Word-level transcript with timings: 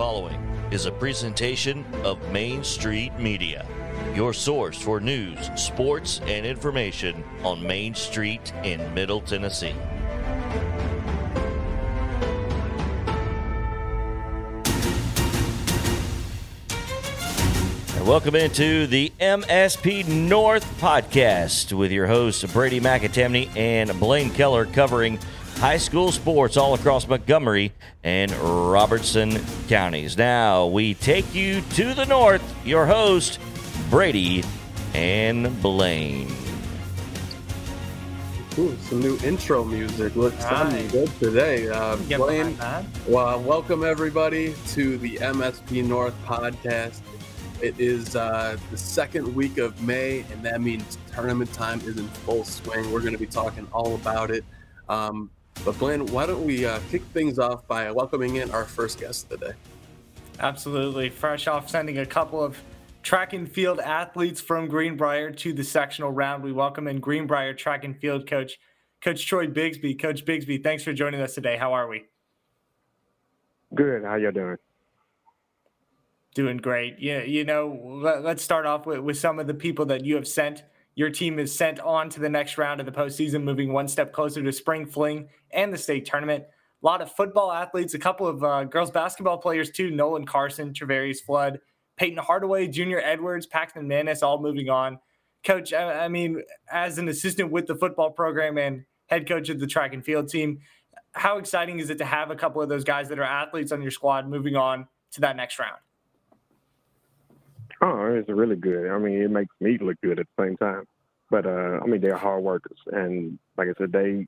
following 0.00 0.40
is 0.70 0.86
a 0.86 0.92
presentation 0.92 1.84
of 2.04 2.32
Main 2.32 2.64
Street 2.64 3.12
Media, 3.18 3.66
your 4.14 4.32
source 4.32 4.80
for 4.80 4.98
news, 4.98 5.50
sports, 5.56 6.22
and 6.26 6.46
information 6.46 7.22
on 7.44 7.62
Main 7.62 7.94
Street 7.94 8.50
in 8.64 8.94
Middle 8.94 9.20
Tennessee. 9.20 9.74
Welcome 18.02 18.36
into 18.36 18.86
the 18.86 19.12
MSP 19.20 20.08
North 20.08 20.64
podcast 20.80 21.74
with 21.74 21.92
your 21.92 22.06
hosts 22.06 22.42
Brady 22.50 22.80
McAtamney 22.80 23.54
and 23.54 24.00
Blaine 24.00 24.30
Keller 24.30 24.64
covering 24.64 25.18
high 25.60 25.76
school 25.76 26.10
sports 26.10 26.56
all 26.56 26.72
across 26.74 27.06
Montgomery 27.06 27.72
and 28.02 28.32
Robertson 28.32 29.38
counties. 29.68 30.16
Now 30.16 30.66
we 30.66 30.94
take 30.94 31.34
you 31.34 31.60
to 31.74 31.92
the 31.92 32.06
north, 32.06 32.42
your 32.66 32.86
host, 32.86 33.38
Brady 33.90 34.42
and 34.94 35.60
Blaine. 35.60 36.32
Ooh, 38.58 38.76
some 38.80 39.00
new 39.00 39.18
intro 39.22 39.62
music. 39.62 40.16
Looks 40.16 40.40
sounding 40.40 40.82
Right. 40.84 40.92
good 40.92 41.18
today. 41.20 41.68
Uh, 41.68 41.96
Blaine, 41.96 42.56
well, 43.06 43.40
welcome 43.42 43.84
everybody 43.84 44.54
to 44.68 44.96
the 44.98 45.18
MSP 45.20 45.82
North 45.86 46.14
podcast. 46.24 47.00
It 47.62 47.78
is 47.78 48.16
uh, 48.16 48.56
the 48.70 48.76
second 48.78 49.34
week 49.34 49.58
of 49.58 49.80
May, 49.82 50.24
and 50.32 50.42
that 50.42 50.62
means 50.62 50.96
tournament 51.14 51.52
time 51.52 51.80
is 51.82 51.98
in 51.98 52.08
full 52.08 52.44
swing. 52.44 52.90
We're 52.90 53.00
going 53.00 53.12
to 53.12 53.18
be 53.18 53.26
talking 53.26 53.68
all 53.72 53.94
about 53.94 54.30
it. 54.30 54.44
Um, 54.88 55.30
but 55.64 55.78
Blaine, 55.78 56.06
why 56.06 56.26
don't 56.26 56.44
we 56.44 56.64
uh, 56.64 56.78
kick 56.90 57.02
things 57.12 57.38
off 57.38 57.66
by 57.66 57.90
welcoming 57.90 58.36
in 58.36 58.50
our 58.50 58.64
first 58.64 58.98
guest 58.98 59.30
of 59.30 59.40
the 59.40 59.48
day? 59.48 59.52
Absolutely. 60.38 61.10
Fresh 61.10 61.48
off 61.48 61.68
sending 61.68 61.98
a 61.98 62.06
couple 62.06 62.42
of 62.42 62.56
track 63.02 63.32
and 63.32 63.50
field 63.50 63.80
athletes 63.80 64.40
from 64.40 64.68
Greenbrier 64.68 65.30
to 65.30 65.52
the 65.52 65.64
sectional 65.64 66.10
round, 66.10 66.42
we 66.42 66.52
welcome 66.52 66.86
in 66.86 67.00
Greenbrier 67.00 67.54
track 67.54 67.84
and 67.84 67.98
field 67.98 68.26
coach, 68.26 68.58
Coach 69.00 69.26
Troy 69.26 69.46
Bigsbee. 69.46 69.98
Coach 69.98 70.24
Bigsbee, 70.24 70.62
thanks 70.62 70.82
for 70.82 70.92
joining 70.92 71.20
us 71.20 71.34
today. 71.34 71.56
How 71.56 71.72
are 71.72 71.88
we? 71.88 72.04
Good. 73.74 74.04
How 74.04 74.16
you 74.16 74.32
doing? 74.32 74.56
Doing 76.34 76.58
great. 76.58 76.96
Yeah, 76.98 77.22
you 77.22 77.44
know, 77.44 78.00
let, 78.02 78.24
us 78.24 78.42
start 78.42 78.66
off 78.66 78.86
with, 78.86 79.00
with 79.00 79.18
some 79.18 79.38
of 79.38 79.46
the 79.46 79.54
people 79.54 79.86
that 79.86 80.04
you 80.04 80.14
have 80.16 80.28
sent. 80.28 80.62
Your 81.00 81.08
team 81.08 81.38
is 81.38 81.56
sent 81.56 81.80
on 81.80 82.10
to 82.10 82.20
the 82.20 82.28
next 82.28 82.58
round 82.58 82.78
of 82.78 82.84
the 82.84 82.92
postseason, 82.92 83.42
moving 83.42 83.72
one 83.72 83.88
step 83.88 84.12
closer 84.12 84.42
to 84.42 84.52
spring 84.52 84.84
fling 84.84 85.30
and 85.50 85.72
the 85.72 85.78
state 85.78 86.04
tournament. 86.04 86.44
A 86.44 86.86
lot 86.86 87.00
of 87.00 87.10
football 87.10 87.50
athletes, 87.50 87.94
a 87.94 87.98
couple 87.98 88.26
of 88.26 88.44
uh, 88.44 88.64
girls 88.64 88.90
basketball 88.90 89.38
players 89.38 89.70
too. 89.70 89.90
Nolan 89.90 90.26
Carson, 90.26 90.74
Travarius 90.74 91.22
Flood, 91.24 91.58
Peyton 91.96 92.18
Hardaway, 92.18 92.68
Junior 92.68 93.00
Edwards, 93.00 93.46
Paxton 93.46 93.88
Manis, 93.88 94.22
all 94.22 94.42
moving 94.42 94.68
on. 94.68 94.98
Coach, 95.42 95.72
I, 95.72 96.04
I 96.04 96.08
mean, 96.08 96.42
as 96.70 96.98
an 96.98 97.08
assistant 97.08 97.50
with 97.50 97.66
the 97.66 97.76
football 97.76 98.10
program 98.10 98.58
and 98.58 98.84
head 99.06 99.26
coach 99.26 99.48
of 99.48 99.58
the 99.58 99.66
track 99.66 99.94
and 99.94 100.04
field 100.04 100.28
team, 100.28 100.60
how 101.12 101.38
exciting 101.38 101.78
is 101.78 101.88
it 101.88 101.96
to 101.96 102.04
have 102.04 102.30
a 102.30 102.36
couple 102.36 102.60
of 102.60 102.68
those 102.68 102.84
guys 102.84 103.08
that 103.08 103.18
are 103.18 103.24
athletes 103.24 103.72
on 103.72 103.80
your 103.80 103.90
squad 103.90 104.28
moving 104.28 104.54
on 104.54 104.86
to 105.12 105.22
that 105.22 105.34
next 105.34 105.58
round? 105.58 105.78
It's 108.20 108.28
really 108.28 108.56
good. 108.56 108.90
I 108.90 108.98
mean, 108.98 109.22
it 109.22 109.30
makes 109.30 109.54
me 109.60 109.78
look 109.80 109.96
good 110.02 110.18
at 110.18 110.26
the 110.36 110.44
same 110.44 110.56
time. 110.56 110.84
But 111.30 111.46
uh, 111.46 111.80
I 111.82 111.86
mean, 111.86 112.00
they're 112.00 112.16
hard 112.16 112.42
workers, 112.42 112.78
and 112.92 113.38
like 113.56 113.68
I 113.68 113.72
said, 113.78 113.92
they 113.92 114.26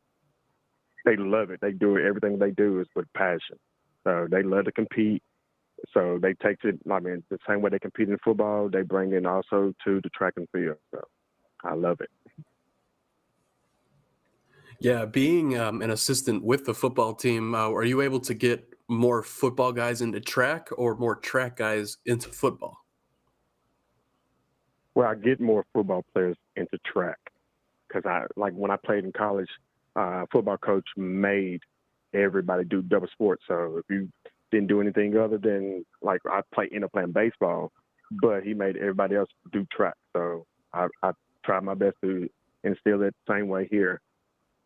they 1.05 1.17
love 1.17 1.51
it. 1.51 1.61
They 1.61 1.73
do 1.73 1.97
it. 1.97 2.07
Everything 2.07 2.39
they 2.39 2.53
do 2.53 2.81
is 2.81 2.87
with 2.95 3.13
passion. 3.15 3.59
So 4.05 4.29
they 4.31 4.43
love 4.43 4.67
to 4.67 4.73
compete. 4.73 5.23
So 5.93 6.19
they 6.23 6.35
take 6.35 6.59
it. 6.63 6.79
I 6.91 7.01
mean, 7.01 7.25
the 7.29 7.39
same 7.49 7.61
way 7.61 7.71
they 7.71 7.81
compete 7.81 8.09
in 8.09 8.19
football, 8.25 8.69
they 8.69 8.83
bring 8.83 9.13
it 9.13 9.27
also 9.27 9.75
to 9.85 10.01
the 10.01 10.11
track 10.11 10.35
and 10.37 10.49
field. 10.53 10.77
So 10.93 11.01
I 11.65 11.75
love 11.75 12.01
it. 12.01 12.11
Yeah, 14.79 15.05
being 15.05 15.59
um, 15.59 15.83
an 15.83 15.91
assistant 15.91 16.45
with 16.45 16.65
the 16.65 16.75
football 16.75 17.15
team, 17.15 17.55
uh, 17.55 17.71
are 17.71 17.85
you 17.85 18.01
able 18.01 18.21
to 18.21 18.35
get 18.35 18.75
more 18.89 19.23
football 19.23 19.73
guys 19.73 20.03
into 20.03 20.21
track 20.21 20.69
or 20.77 20.97
more 20.97 21.17
track 21.17 21.57
guys 21.57 21.99
into 22.05 22.29
football? 22.29 22.82
Well, 24.95 25.09
I 25.09 25.15
get 25.15 25.41
more 25.41 25.65
football 25.73 26.05
players 26.13 26.37
into 26.57 26.79
track 26.85 27.19
because 27.89 28.05
I 28.05 28.27
like 28.37 28.53
when 28.53 28.71
I 28.71 28.77
played 28.77 29.05
in 29.05 29.13
college, 29.13 29.49
uh, 29.97 30.25
football 30.31 30.59
coach 30.59 30.85
made 30.97 31.61
everybody 32.15 32.65
do 32.65 32.83
double 32.83 33.09
sports. 33.09 33.43
So 33.49 33.79
if 33.79 33.85
you 33.89 34.09
didn't 34.51 34.69
do 34.69 34.81
anything 34.81 35.17
other 35.17 35.39
than 35.39 35.85
like 36.03 36.21
I 36.31 36.43
play 36.55 36.69
end 36.73 36.85
up 36.85 36.93
playing 36.93 37.13
baseball, 37.13 37.73
but 38.11 38.43
he 38.43 38.55
made 38.55 38.77
everybody 38.77 39.17
else 39.17 39.31
do 39.53 39.67
track. 39.73 39.95
So 40.13 40.47
I, 40.73 40.89
I 41.03 41.13
try 41.45 41.61
my 41.61 41.75
best 41.75 41.97
to 42.03 42.29
instill 42.65 42.99
the 42.99 43.13
same 43.29 43.49
way 43.49 43.67
here, 43.71 44.01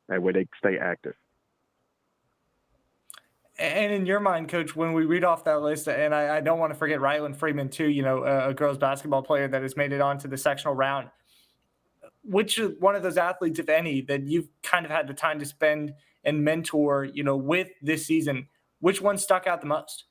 that 0.08 0.22
way 0.22 0.32
they 0.32 0.46
stay 0.58 0.78
active. 0.78 1.14
And 3.58 3.92
in 3.92 4.04
your 4.04 4.20
mind, 4.20 4.48
coach, 4.48 4.76
when 4.76 4.92
we 4.92 5.06
read 5.06 5.24
off 5.24 5.44
that 5.44 5.62
list, 5.62 5.88
and 5.88 6.14
I, 6.14 6.36
I 6.36 6.40
don't 6.40 6.58
want 6.58 6.72
to 6.72 6.78
forget 6.78 7.00
Ryland 7.00 7.38
Freeman 7.38 7.70
too, 7.70 7.88
you 7.88 8.02
know, 8.02 8.24
a, 8.24 8.50
a 8.50 8.54
girls 8.54 8.76
basketball 8.76 9.22
player 9.22 9.48
that 9.48 9.62
has 9.62 9.76
made 9.76 9.92
it 9.92 10.00
onto 10.00 10.28
the 10.28 10.36
sectional 10.36 10.74
round. 10.74 11.08
Which 12.22 12.60
one 12.80 12.94
of 12.94 13.02
those 13.02 13.16
athletes, 13.16 13.58
if 13.58 13.68
any, 13.68 14.02
that 14.02 14.24
you've 14.24 14.48
kind 14.62 14.84
of 14.84 14.90
had 14.90 15.06
the 15.06 15.14
time 15.14 15.38
to 15.38 15.46
spend 15.46 15.94
and 16.24 16.44
mentor, 16.44 17.04
you 17.04 17.22
know, 17.22 17.36
with 17.36 17.68
this 17.80 18.04
season, 18.04 18.48
which 18.80 19.00
one 19.00 19.16
stuck 19.16 19.46
out 19.46 19.60
the 19.60 19.66
most? 19.66 20.04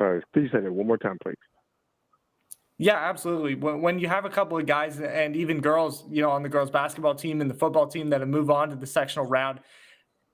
Uh, 0.00 0.14
you 0.34 0.48
say 0.52 0.60
that 0.60 0.72
one 0.72 0.86
more 0.86 0.98
time, 0.98 1.16
please? 1.22 1.34
Yeah, 2.78 2.96
absolutely. 2.96 3.54
When, 3.54 3.80
when 3.80 3.98
you 3.98 4.08
have 4.08 4.24
a 4.24 4.30
couple 4.30 4.58
of 4.58 4.66
guys 4.66 5.00
and 5.00 5.34
even 5.34 5.60
girls, 5.60 6.04
you 6.10 6.22
know, 6.22 6.30
on 6.30 6.42
the 6.42 6.48
girls 6.48 6.70
basketball 6.70 7.14
team 7.14 7.40
and 7.40 7.50
the 7.50 7.54
football 7.54 7.86
team 7.86 8.10
that 8.10 8.20
have 8.20 8.28
moved 8.28 8.50
on 8.50 8.70
to 8.70 8.76
the 8.76 8.86
sectional 8.86 9.26
round, 9.26 9.60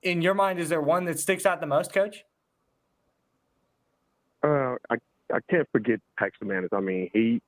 in 0.05 0.21
your 0.21 0.35
mind, 0.35 0.59
is 0.59 0.69
there 0.69 0.81
one 0.81 1.03
that 1.05 1.19
sticks 1.19 1.45
out 1.45 1.59
the 1.59 1.67
most, 1.67 1.91
coach? 1.91 2.23
Uh, 4.43 4.75
I 4.89 4.95
I 5.33 5.39
can't 5.49 5.67
forget 5.71 5.99
Paxton 6.17 6.47
Manis. 6.47 6.69
I 6.71 6.79
mean, 6.79 7.09
he 7.11 7.41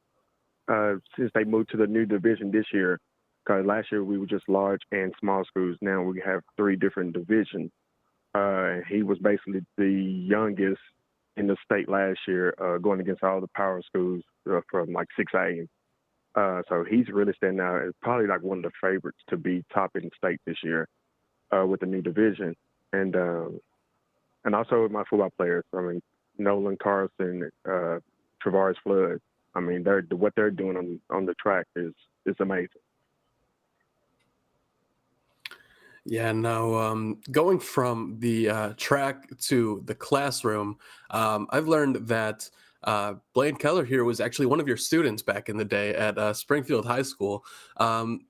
uh, 0.68 0.96
since 1.16 1.32
they 1.34 1.44
moved 1.44 1.70
to 1.70 1.78
the 1.78 1.88
new 1.88 2.06
division 2.06 2.52
this 2.52 2.66
year, 2.74 3.00
because 3.46 3.66
last 3.66 3.92
year 3.92 4.04
we 4.04 4.18
were 4.18 4.26
just 4.26 4.50
large 4.50 4.82
and 4.92 5.14
small 5.20 5.46
schools. 5.46 5.78
Now 5.82 6.02
we 6.02 6.22
have 6.26 6.42
three 6.58 6.76
different 6.76 7.14
divisions. 7.14 7.72
Uh, 8.34 8.78
he 8.90 9.04
was 9.04 9.20
basically 9.20 9.62
the 9.78 9.90
youngest 9.90 10.82
in 11.38 11.48
the 11.48 11.56
state 11.64 11.88
last 11.88 12.20
year, 12.28 12.56
uh, 12.60 12.80
going 12.80 13.00
against 13.00 13.24
all 13.24 13.40
the 13.40 13.48
power 13.56 13.82
schools 13.86 14.24
uh, 14.52 14.60
from 14.70 14.92
like 14.92 15.08
6A. 15.18 15.68
Uh, 16.36 16.62
so 16.68 16.84
he's 16.84 17.08
really 17.10 17.34
standing 17.38 17.60
out 17.60 17.84
as 17.84 17.94
probably 18.02 18.28
like 18.28 18.42
one 18.42 18.58
of 18.58 18.64
the 18.64 18.72
favorites 18.82 19.20
to 19.30 19.38
be 19.38 19.64
top 19.74 19.92
in 19.96 20.04
the 20.04 20.12
state 20.18 20.42
this 20.46 20.58
year 20.64 20.88
uh, 21.56 21.66
with 21.66 21.80
the 21.80 21.86
new 21.86 22.02
division. 22.02 22.56
And 22.94 23.16
um, 23.16 23.60
and 24.48 24.56
also 24.56 24.84
with 24.84 24.92
my 24.92 25.04
football 25.10 25.32
players. 25.38 25.66
I 25.76 25.82
mean, 25.82 26.02
Nolan 26.38 26.78
Carson, 26.82 27.52
uh, 27.70 28.00
Travaris 28.44 28.76
Flood. 28.84 29.20
I 29.56 29.60
mean, 29.60 29.84
they're 29.84 30.06
what 30.12 30.34
they're 30.36 30.52
doing 30.52 30.78
on 30.78 31.00
on 31.10 31.26
the 31.26 31.34
track 31.36 31.66
is 31.76 31.94
is 32.26 32.36
amazing. 32.40 32.82
Yeah, 36.06 36.32
no. 36.32 36.78
Um, 36.78 37.20
going 37.32 37.60
from 37.60 38.16
the 38.20 38.50
uh, 38.50 38.74
track 38.78 39.38
to 39.40 39.84
the 39.86 39.96
classroom, 39.96 40.78
um, 41.10 41.48
I've 41.50 41.68
learned 41.68 42.08
that 42.08 42.50
uh, 42.84 43.16
Blaine 43.34 43.58
Keller 43.58 43.84
here 43.84 44.06
was 44.06 44.22
actually 44.22 44.46
one 44.46 44.62
of 44.62 44.68
your 44.70 44.78
students 44.78 45.22
back 45.22 45.50
in 45.50 45.58
the 45.58 45.66
day 45.66 45.94
at 45.94 46.18
uh, 46.18 46.34
Springfield 46.34 46.86
High 46.86 47.02
School. 47.02 47.44
Um, 47.76 48.22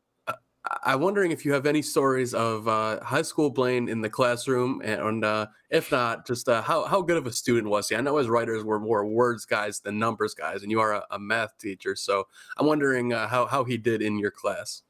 I'm 0.84 1.02
wondering 1.02 1.32
if 1.32 1.46
you 1.46 1.54
have 1.54 1.66
any 1.66 1.82
stories 1.82 2.34
of 2.34 2.68
uh, 2.68 3.04
high 3.04 3.22
school 3.22 3.50
Blaine 3.50 3.90
in 3.90 4.02
the 4.02 4.10
classroom, 4.10 4.82
and 4.84 5.24
uh, 5.24 5.48
if 5.70 5.92
not, 5.92 6.26
just 6.26 6.50
uh, 6.50 6.62
how 6.62 6.86
how 6.86 7.02
good 7.02 7.18
of 7.18 7.26
a 7.28 7.32
student 7.32 7.70
was 7.70 7.90
he? 7.90 7.96
I 7.96 8.02
know 8.02 8.18
as 8.18 8.28
writers 8.28 8.64
we're 8.64 8.80
more 8.80 9.06
words 9.06 9.46
guys 9.46 9.80
than 9.80 10.00
numbers 10.00 10.34
guys, 10.34 10.64
and 10.64 10.72
you 10.72 10.80
are 10.80 10.94
a, 10.94 11.06
a 11.12 11.20
math 11.20 11.58
teacher, 11.58 11.96
so 11.96 12.28
I'm 12.58 12.66
wondering 12.66 13.14
uh, 13.14 13.28
how 13.28 13.46
how 13.46 13.64
he 13.64 13.78
did 13.78 14.02
in 14.02 14.18
your 14.18 14.32
class. 14.32 14.84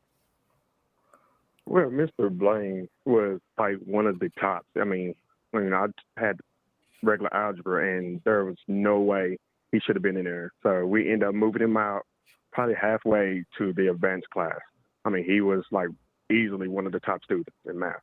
Well, 1.66 1.88
Mr. 1.88 2.30
Blaine 2.30 2.88
was 3.06 3.40
like 3.58 3.78
one 3.86 4.08
of 4.08 4.20
the 4.20 4.30
tops. 4.40 4.68
I 4.80 4.86
mean, 4.86 5.14
I 5.54 5.60
mean, 5.60 5.74
I 5.74 5.88
had 6.18 6.40
regular 7.04 7.34
algebra, 7.34 7.98
and 7.98 8.22
there 8.24 8.46
was 8.46 8.58
no 8.68 9.00
way 9.00 9.38
he 9.72 9.80
should 9.80 9.96
have 9.96 10.04
been 10.04 10.18
in 10.18 10.26
there. 10.26 10.52
So 10.64 10.86
we 10.86 11.12
ended 11.12 11.28
up 11.28 11.36
moving 11.36 11.62
him 11.62 11.78
out 11.78 12.04
probably 12.54 12.76
halfway 12.76 13.44
to 13.58 13.74
the 13.74 13.92
advanced 13.92 14.30
class. 14.30 14.60
I 15.08 15.10
mean, 15.10 15.24
he 15.24 15.40
was 15.40 15.64
like 15.72 15.88
easily 16.30 16.68
one 16.68 16.86
of 16.86 16.92
the 16.92 17.00
top 17.00 17.24
students 17.24 17.56
in 17.66 17.80
math. 17.80 17.96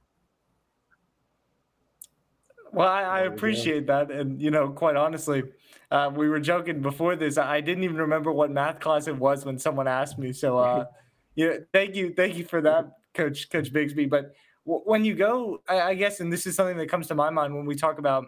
Well, 2.73 2.89
I, 2.89 3.03
I 3.03 3.21
There 3.21 3.25
we 3.25 3.29
go. 3.29 3.35
appreciate 3.37 3.87
that, 3.87 4.11
and 4.11 4.41
you 4.41 4.51
know, 4.51 4.71
quite 4.71 4.97
honestly, 4.97 5.45
uh, 5.91 6.11
we 6.12 6.29
were 6.29 6.41
joking 6.41 6.81
before 6.81 7.15
this. 7.15 7.37
I 7.39 7.61
didn't 7.61 7.85
even 7.85 7.99
remember 7.99 8.33
what 8.33 8.51
math 8.51 8.81
class 8.81 9.06
it 9.06 9.17
was 9.17 9.45
when 9.45 9.59
someone 9.59 9.87
asked 9.87 10.19
me. 10.19 10.33
So, 10.33 10.59
uh, 10.59 10.87
yeah, 11.37 11.59
thank 11.73 11.95
you, 11.95 12.15
thank 12.15 12.37
you 12.37 12.45
for 12.45 12.62
that, 12.62 12.87
Coach 13.12 13.51
Coach 13.51 13.71
Bigsbee. 13.73 14.09
But 14.09 14.33
w- 14.67 14.83
when 14.85 15.05
you 15.05 15.15
go, 15.15 15.61
I, 15.69 15.81
I 15.83 15.95
guess, 15.95 16.21
and 16.21 16.33
this 16.33 16.47
is 16.47 16.56
something 16.56 16.79
that 16.79 16.89
comes 16.89 17.06
to 17.09 17.15
my 17.15 17.29
mind 17.31 17.55
when 17.55 17.67
we 17.67 17.75
talk 17.77 17.99
about 17.99 18.25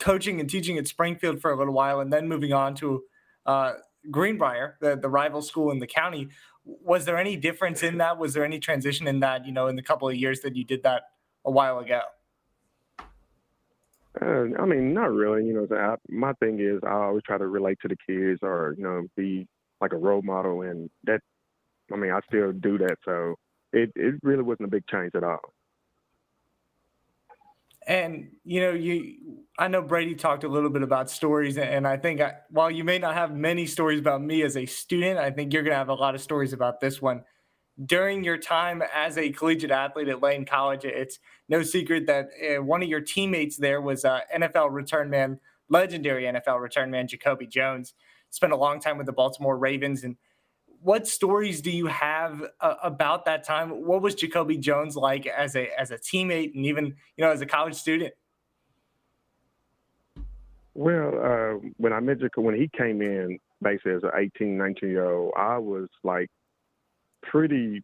coaching 0.00 0.40
and 0.40 0.50
teaching 0.50 0.76
at 0.76 0.88
Springfield 0.88 1.40
for 1.40 1.52
a 1.52 1.56
little 1.56 1.74
while, 1.74 2.00
and 2.00 2.12
then 2.12 2.28
moving 2.28 2.52
on 2.52 2.74
to 2.74 3.04
uh, 3.46 3.74
Greenbrier, 4.10 4.76
the, 4.80 4.96
the 4.96 5.08
rival 5.08 5.42
school 5.42 5.70
in 5.70 5.78
the 5.78 5.86
county. 5.86 6.28
Was 6.64 7.04
there 7.04 7.18
any 7.18 7.36
difference 7.36 7.82
in 7.82 7.98
that? 7.98 8.18
Was 8.18 8.34
there 8.34 8.44
any 8.44 8.58
transition 8.58 9.06
in 9.06 9.20
that, 9.20 9.46
you 9.46 9.52
know, 9.52 9.66
in 9.66 9.76
the 9.76 9.82
couple 9.82 10.08
of 10.08 10.16
years 10.16 10.40
that 10.40 10.56
you 10.56 10.64
did 10.64 10.82
that 10.82 11.02
a 11.44 11.50
while 11.50 11.78
ago? 11.78 12.00
Uh, 14.20 14.46
I 14.58 14.64
mean, 14.64 14.94
not 14.94 15.10
really. 15.12 15.44
You 15.44 15.54
know, 15.54 15.76
I, 15.76 15.96
my 16.08 16.32
thing 16.34 16.60
is 16.60 16.80
I 16.86 16.92
always 16.92 17.22
try 17.24 17.36
to 17.36 17.46
relate 17.46 17.78
to 17.82 17.88
the 17.88 17.96
kids 18.06 18.40
or, 18.42 18.74
you 18.78 18.84
know, 18.84 19.06
be 19.16 19.46
like 19.80 19.92
a 19.92 19.96
role 19.96 20.22
model. 20.22 20.62
And 20.62 20.88
that, 21.04 21.20
I 21.92 21.96
mean, 21.96 22.12
I 22.12 22.20
still 22.28 22.52
do 22.52 22.78
that. 22.78 22.96
So 23.04 23.34
it, 23.72 23.90
it 23.96 24.14
really 24.22 24.42
wasn't 24.42 24.68
a 24.68 24.70
big 24.70 24.86
change 24.86 25.14
at 25.14 25.24
all. 25.24 25.40
And 27.86 28.30
you 28.44 28.60
know, 28.60 28.70
you 28.70 29.16
I 29.58 29.68
know 29.68 29.82
Brady 29.82 30.14
talked 30.14 30.44
a 30.44 30.48
little 30.48 30.70
bit 30.70 30.82
about 30.82 31.10
stories, 31.10 31.58
and 31.58 31.86
I 31.86 31.96
think 31.96 32.20
I, 32.20 32.34
while 32.50 32.70
you 32.70 32.82
may 32.82 32.98
not 32.98 33.14
have 33.14 33.34
many 33.34 33.66
stories 33.66 34.00
about 34.00 34.22
me 34.22 34.42
as 34.42 34.56
a 34.56 34.66
student, 34.66 35.18
I 35.18 35.30
think 35.30 35.52
you're 35.52 35.62
going 35.62 35.72
to 35.72 35.78
have 35.78 35.90
a 35.90 35.94
lot 35.94 36.14
of 36.14 36.20
stories 36.20 36.52
about 36.52 36.80
this 36.80 37.00
one. 37.00 37.22
During 37.86 38.24
your 38.24 38.38
time 38.38 38.82
as 38.94 39.18
a 39.18 39.30
collegiate 39.30 39.70
athlete 39.70 40.08
at 40.08 40.22
Lane 40.22 40.44
College, 40.44 40.84
it's 40.84 41.18
no 41.48 41.62
secret 41.62 42.06
that 42.06 42.28
uh, 42.42 42.62
one 42.62 42.82
of 42.82 42.88
your 42.88 43.00
teammates 43.00 43.56
there 43.56 43.80
was 43.80 44.04
NFL 44.04 44.72
return 44.72 45.10
man, 45.10 45.38
legendary 45.68 46.24
NFL 46.24 46.60
return 46.60 46.90
man 46.90 47.06
Jacoby 47.06 47.46
Jones. 47.46 47.94
Spent 48.30 48.52
a 48.52 48.56
long 48.56 48.80
time 48.80 48.96
with 48.96 49.06
the 49.06 49.12
Baltimore 49.12 49.56
Ravens, 49.56 50.02
and 50.02 50.16
what 50.84 51.08
stories 51.08 51.62
do 51.62 51.70
you 51.70 51.86
have 51.86 52.44
uh, 52.60 52.74
about 52.82 53.24
that 53.24 53.42
time? 53.42 53.70
What 53.70 54.02
was 54.02 54.14
Jacoby 54.14 54.58
Jones 54.58 54.96
like 54.96 55.26
as 55.26 55.56
a 55.56 55.68
as 55.80 55.90
a 55.90 55.96
teammate 55.96 56.54
and 56.54 56.66
even 56.66 56.94
you 57.16 57.24
know 57.24 57.30
as 57.30 57.40
a 57.40 57.46
college 57.46 57.74
student? 57.74 58.12
Well, 60.74 61.08
uh, 61.08 61.68
when 61.78 61.94
I 61.94 62.00
met 62.00 62.20
Jacoby, 62.20 62.44
when 62.44 62.56
he 62.56 62.68
came 62.68 63.00
in, 63.00 63.38
basically 63.62 63.92
as 63.92 64.02
an 64.02 64.10
18, 64.14 64.58
19 64.58 64.90
year 64.90 65.10
old, 65.10 65.32
I 65.38 65.56
was 65.56 65.88
like 66.02 66.30
pretty. 67.22 67.82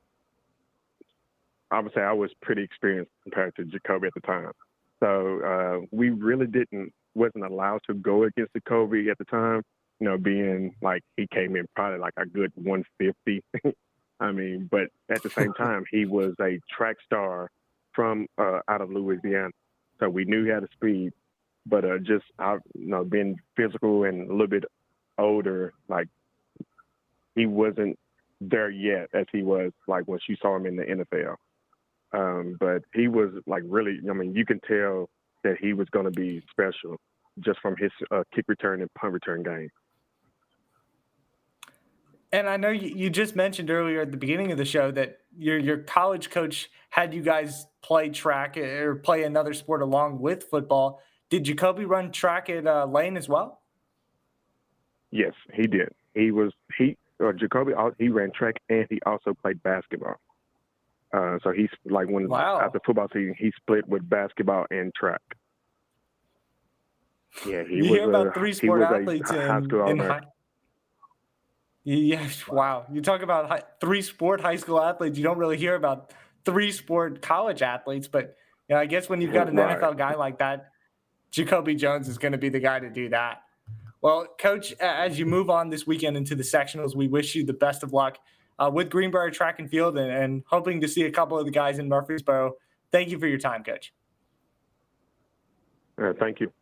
I 1.70 1.80
would 1.80 1.94
say 1.94 2.02
I 2.02 2.12
was 2.12 2.30
pretty 2.42 2.62
experienced 2.62 3.12
compared 3.22 3.56
to 3.56 3.64
Jacoby 3.64 4.08
at 4.08 4.14
the 4.14 4.20
time. 4.20 4.52
So 4.98 5.40
uh, 5.40 5.86
we 5.90 6.10
really 6.10 6.46
didn't 6.46 6.92
wasn't 7.14 7.46
allowed 7.46 7.80
to 7.86 7.94
go 7.94 8.24
against 8.24 8.52
Jacoby 8.52 9.08
at 9.08 9.16
the 9.16 9.24
time 9.24 9.62
you 10.00 10.08
know, 10.08 10.18
being 10.18 10.74
like 10.80 11.02
he 11.16 11.26
came 11.26 11.56
in 11.56 11.66
probably 11.76 11.98
like 11.98 12.14
a 12.16 12.26
good 12.26 12.52
150. 12.56 13.44
I 14.20 14.32
mean, 14.32 14.68
but 14.70 14.88
at 15.08 15.22
the 15.22 15.30
same 15.30 15.52
time, 15.58 15.84
he 15.90 16.06
was 16.06 16.34
a 16.40 16.58
track 16.74 16.96
star 17.04 17.50
from 17.92 18.26
uh, 18.38 18.60
out 18.68 18.80
of 18.80 18.90
Louisiana, 18.90 19.50
so 19.98 20.08
we 20.08 20.24
knew 20.24 20.44
he 20.44 20.50
had 20.50 20.64
a 20.64 20.68
speed. 20.72 21.12
But 21.66 21.84
uh, 21.84 21.98
just 21.98 22.24
out, 22.38 22.62
you 22.74 22.88
know, 22.88 23.04
being 23.04 23.36
physical 23.56 24.04
and 24.04 24.28
a 24.28 24.32
little 24.32 24.46
bit 24.46 24.64
older, 25.18 25.74
like 25.88 26.08
he 27.34 27.46
wasn't 27.46 27.98
there 28.40 28.70
yet 28.70 29.08
as 29.12 29.26
he 29.30 29.42
was 29.42 29.72
like 29.86 30.04
when 30.04 30.18
you 30.26 30.36
saw 30.40 30.56
him 30.56 30.66
in 30.66 30.76
the 30.76 30.84
NFL. 30.84 31.36
Um, 32.12 32.56
but 32.58 32.82
he 32.94 33.08
was 33.08 33.30
like 33.46 33.62
really, 33.66 33.98
I 34.08 34.14
mean, 34.14 34.34
you 34.34 34.46
can 34.46 34.60
tell 34.60 35.10
that 35.44 35.58
he 35.60 35.74
was 35.74 35.88
going 35.90 36.06
to 36.06 36.10
be 36.10 36.42
special 36.50 36.96
just 37.40 37.60
from 37.60 37.76
his 37.76 37.90
uh, 38.10 38.24
kick 38.34 38.46
return 38.48 38.80
and 38.80 38.92
punt 38.94 39.12
return 39.12 39.42
game. 39.42 39.70
And 42.32 42.48
I 42.48 42.56
know 42.56 42.70
you, 42.70 42.88
you 42.88 43.10
just 43.10 43.34
mentioned 43.34 43.70
earlier 43.70 44.02
at 44.02 44.10
the 44.10 44.16
beginning 44.16 44.52
of 44.52 44.58
the 44.58 44.64
show 44.64 44.90
that 44.92 45.18
your 45.36 45.58
your 45.58 45.78
college 45.78 46.30
coach 46.30 46.70
had 46.90 47.12
you 47.12 47.22
guys 47.22 47.66
play 47.82 48.08
track 48.10 48.56
or 48.56 48.96
play 48.96 49.24
another 49.24 49.54
sport 49.54 49.82
along 49.82 50.20
with 50.20 50.44
football. 50.44 51.00
Did 51.28 51.44
Jacoby 51.44 51.84
run 51.84 52.12
track 52.12 52.50
at 52.50 52.66
uh, 52.66 52.86
Lane 52.86 53.16
as 53.16 53.28
well? 53.28 53.60
Yes, 55.10 55.32
he 55.52 55.66
did. 55.66 55.92
He 56.14 56.30
was 56.30 56.52
he 56.76 56.96
uh, 57.22 57.32
Jacoby. 57.32 57.72
He 57.98 58.08
ran 58.08 58.30
track 58.32 58.56
and 58.68 58.86
he 58.88 59.00
also 59.06 59.34
played 59.34 59.62
basketball. 59.62 60.16
Uh, 61.12 61.38
so 61.42 61.50
he's 61.50 61.70
like 61.84 62.08
when 62.08 62.28
wow. 62.28 62.60
after 62.60 62.80
football 62.86 63.08
season, 63.12 63.34
he 63.36 63.52
split 63.56 63.88
with 63.88 64.08
basketball 64.08 64.66
and 64.70 64.94
track. 64.94 65.22
Yeah, 67.46 67.64
he 67.64 67.76
you 67.76 67.82
was 67.82 67.90
hear 67.90 68.08
about 68.08 68.28
a, 68.28 68.32
three 68.32 68.52
sport 68.52 68.82
athletes 68.82 69.30
in, 69.30 69.38
in 69.38 69.98
high, 69.98 70.20
yeah, 71.84 72.28
wow. 72.48 72.86
You 72.92 73.00
talk 73.00 73.22
about 73.22 73.48
high, 73.48 73.62
three 73.80 74.02
sport 74.02 74.40
high 74.40 74.56
school 74.56 74.80
athletes. 74.80 75.16
You 75.16 75.24
don't 75.24 75.38
really 75.38 75.56
hear 75.56 75.74
about 75.74 76.12
three 76.44 76.72
sport 76.72 77.22
college 77.22 77.62
athletes, 77.62 78.08
but 78.08 78.36
you 78.68 78.74
know, 78.74 78.80
I 78.80 78.86
guess 78.86 79.08
when 79.08 79.20
you've 79.20 79.32
got 79.32 79.48
an 79.48 79.56
right. 79.56 79.78
NFL 79.78 79.96
guy 79.96 80.14
like 80.14 80.38
that, 80.38 80.70
Jacoby 81.30 81.74
Jones 81.74 82.08
is 82.08 82.18
going 82.18 82.32
to 82.32 82.38
be 82.38 82.48
the 82.48 82.60
guy 82.60 82.80
to 82.80 82.90
do 82.90 83.08
that. 83.10 83.42
Well, 84.02 84.26
coach, 84.38 84.72
as 84.80 85.18
you 85.18 85.26
move 85.26 85.50
on 85.50 85.68
this 85.68 85.86
weekend 85.86 86.16
into 86.16 86.34
the 86.34 86.42
sectionals, 86.42 86.94
we 86.94 87.06
wish 87.06 87.34
you 87.34 87.44
the 87.44 87.52
best 87.52 87.82
of 87.82 87.92
luck 87.92 88.18
uh, 88.58 88.70
with 88.72 88.90
Greenbrier 88.90 89.30
Track 89.30 89.58
and 89.58 89.68
Field 89.68 89.98
and, 89.98 90.10
and 90.10 90.42
hoping 90.46 90.80
to 90.80 90.88
see 90.88 91.04
a 91.04 91.10
couple 91.10 91.38
of 91.38 91.44
the 91.44 91.50
guys 91.50 91.78
in 91.78 91.88
Murfreesboro. 91.88 92.54
Thank 92.92 93.10
you 93.10 93.18
for 93.18 93.26
your 93.26 93.38
time, 93.38 93.62
coach. 93.62 93.92
Uh, 96.00 96.12
thank 96.18 96.40
you. 96.40 96.52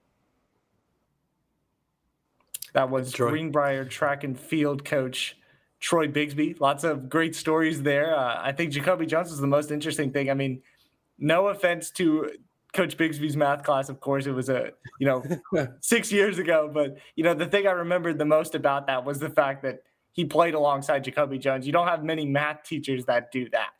That 2.74 2.90
was 2.90 3.12
Troy. 3.12 3.30
Greenbrier 3.30 3.84
track 3.84 4.24
and 4.24 4.38
field 4.38 4.84
coach 4.84 5.36
Troy 5.80 6.08
Bigsbee. 6.08 6.60
Lots 6.60 6.84
of 6.84 7.08
great 7.08 7.34
stories 7.34 7.82
there. 7.82 8.16
Uh, 8.16 8.40
I 8.40 8.52
think 8.52 8.72
Jacoby 8.72 9.06
Jones 9.06 9.30
is 9.30 9.38
the 9.38 9.46
most 9.46 9.70
interesting 9.70 10.12
thing. 10.12 10.30
I 10.30 10.34
mean, 10.34 10.62
no 11.18 11.48
offense 11.48 11.90
to 11.92 12.30
Coach 12.72 12.96
Bigsbee's 12.96 13.36
math 13.36 13.62
class, 13.62 13.88
of 13.88 14.00
course, 14.00 14.26
it 14.26 14.32
was 14.32 14.48
a 14.48 14.72
you 14.98 15.06
know 15.06 15.24
six 15.80 16.12
years 16.12 16.38
ago. 16.38 16.70
But 16.72 16.98
you 17.16 17.24
know, 17.24 17.34
the 17.34 17.46
thing 17.46 17.66
I 17.66 17.72
remembered 17.72 18.18
the 18.18 18.24
most 18.24 18.54
about 18.54 18.86
that 18.88 19.04
was 19.04 19.18
the 19.18 19.30
fact 19.30 19.62
that 19.62 19.82
he 20.12 20.24
played 20.24 20.54
alongside 20.54 21.04
Jacoby 21.04 21.38
Jones. 21.38 21.66
You 21.66 21.72
don't 21.72 21.86
have 21.86 22.04
many 22.04 22.26
math 22.26 22.64
teachers 22.64 23.04
that 23.06 23.32
do 23.32 23.48
that. 23.50 23.70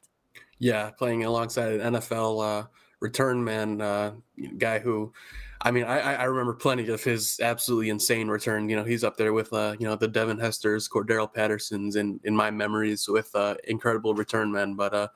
Yeah, 0.59 0.91
playing 0.91 1.25
alongside 1.25 1.81
an 1.81 1.95
NFL 1.95 2.63
uh, 2.63 2.67
return 3.01 3.45
man 3.45 3.81
uh, 3.81 4.13
guy 4.57 4.79
who 4.79 5.13
I 5.61 5.73
mean, 5.73 5.85
I, 5.85 6.15
I 6.15 6.25
remember 6.25 6.55
plenty 6.55 6.89
of 6.89 7.03
his 7.03 7.41
absolutely 7.43 7.91
insane 7.91 8.29
return. 8.29 8.69
You 8.69 8.77
know, 8.77 8.85
he's 8.85 9.03
up 9.03 9.17
there 9.17 9.33
with, 9.33 9.53
uh, 9.53 9.75
you 9.79 9.87
know, 9.87 9.97
the 9.97 10.07
Devin 10.07 10.39
Hesters, 10.39 10.89
Cordarrelle 10.89 11.33
Pattersons 11.33 11.97
in, 11.97 12.21
in 12.23 12.35
my 12.35 12.51
memories 12.51 13.09
with 13.09 13.35
uh, 13.35 13.57
incredible 13.65 14.15
return 14.15 14.53
men. 14.53 14.75
But 14.75 14.95
uh, 14.95 15.09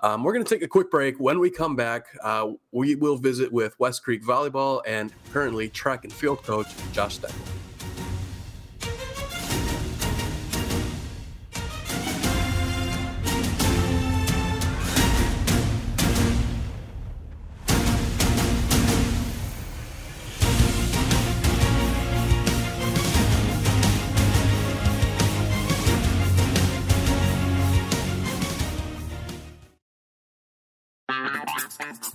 um, 0.00 0.24
we're 0.24 0.34
going 0.34 0.44
to 0.44 0.54
take 0.54 0.62
a 0.62 0.68
quick 0.68 0.90
break. 0.90 1.18
When 1.18 1.38
we 1.40 1.50
come 1.50 1.74
back, 1.74 2.06
uh, 2.22 2.48
we 2.70 2.96
will 2.96 3.16
visit 3.16 3.50
with 3.50 3.78
West 3.80 4.04
Creek 4.04 4.22
Volleyball 4.22 4.82
and 4.86 5.10
currently 5.32 5.70
track 5.70 6.04
and 6.04 6.12
field 6.12 6.42
coach 6.42 6.68
Josh 6.92 7.18
Stoekl. 7.18 7.67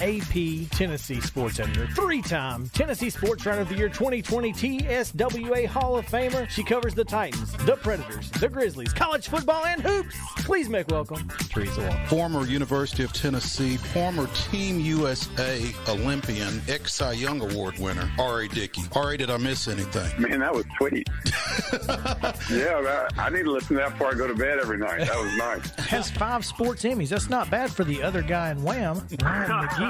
AP 0.00 0.70
Tennessee 0.70 1.20
sports 1.20 1.60
editor, 1.60 1.86
three 1.88 2.22
time 2.22 2.68
Tennessee 2.70 3.10
Sports 3.10 3.44
Writer 3.44 3.60
of 3.60 3.68
the 3.68 3.74
Year 3.76 3.88
2020 3.90 4.52
TSWA 4.52 5.66
Hall 5.66 5.96
of 5.98 6.06
Famer. 6.06 6.48
She 6.48 6.64
covers 6.64 6.94
the 6.94 7.04
Titans, 7.04 7.52
the 7.66 7.76
Predators, 7.76 8.30
the 8.30 8.48
Grizzlies, 8.48 8.92
college 8.94 9.28
football, 9.28 9.66
and 9.66 9.82
hoops. 9.82 10.16
Please 10.38 10.68
make 10.70 10.88
welcome 10.88 11.28
Teresa 11.50 11.82
Walker. 11.82 12.06
Former 12.06 12.46
University 12.46 13.02
of 13.04 13.12
Tennessee, 13.12 13.76
former 13.76 14.26
Team 14.50 14.80
USA 14.80 15.62
Olympian, 15.88 16.62
ex 16.66 16.94
Cy 16.94 17.12
Young 17.12 17.42
Award 17.42 17.78
winner, 17.78 18.10
R.A. 18.18 18.48
Dickey. 18.48 18.82
R.A., 18.96 19.18
did 19.18 19.30
I 19.30 19.36
miss 19.36 19.68
anything? 19.68 20.20
Man, 20.20 20.40
that 20.40 20.54
was 20.54 20.64
sweet. 20.78 21.08
yeah, 22.50 23.08
I 23.18 23.28
need 23.30 23.44
to 23.44 23.52
listen 23.52 23.76
to 23.76 23.82
that 23.82 23.92
before 23.92 24.08
I 24.12 24.14
go 24.14 24.26
to 24.26 24.34
bed 24.34 24.58
every 24.58 24.78
night. 24.78 25.00
That 25.00 25.18
was 25.18 25.36
nice. 25.36 25.86
Has 25.86 26.10
five 26.10 26.44
sports 26.44 26.84
Emmys. 26.84 27.08
That's 27.10 27.28
not 27.28 27.50
bad 27.50 27.70
for 27.70 27.84
the 27.84 28.02
other 28.02 28.22
guy 28.22 28.50
in 28.50 28.62
Wham, 28.62 29.06
Ryan 29.22 29.50
McGee. 29.68 29.89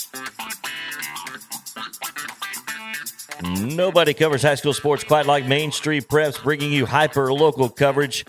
Nobody 3.43 4.13
covers 4.13 4.43
high 4.43 4.55
school 4.55 4.73
sports 4.73 5.03
quite 5.03 5.25
like 5.25 5.45
Main 5.47 5.71
Street 5.71 6.07
Preps, 6.07 6.41
bringing 6.41 6.71
you 6.71 6.85
hyper 6.85 7.33
local 7.33 7.69
coverage 7.69 8.25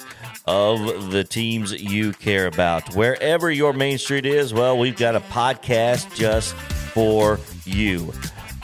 of 0.46 1.10
the 1.10 1.24
teams 1.24 1.72
you 1.72 2.12
care 2.12 2.46
about. 2.46 2.94
Wherever 2.94 3.50
your 3.50 3.72
Main 3.72 3.98
Street 3.98 4.26
is, 4.26 4.54
well, 4.54 4.78
we've 4.78 4.96
got 4.96 5.14
a 5.14 5.20
podcast 5.20 6.14
just 6.14 6.54
for 6.54 7.38
you. 7.64 8.12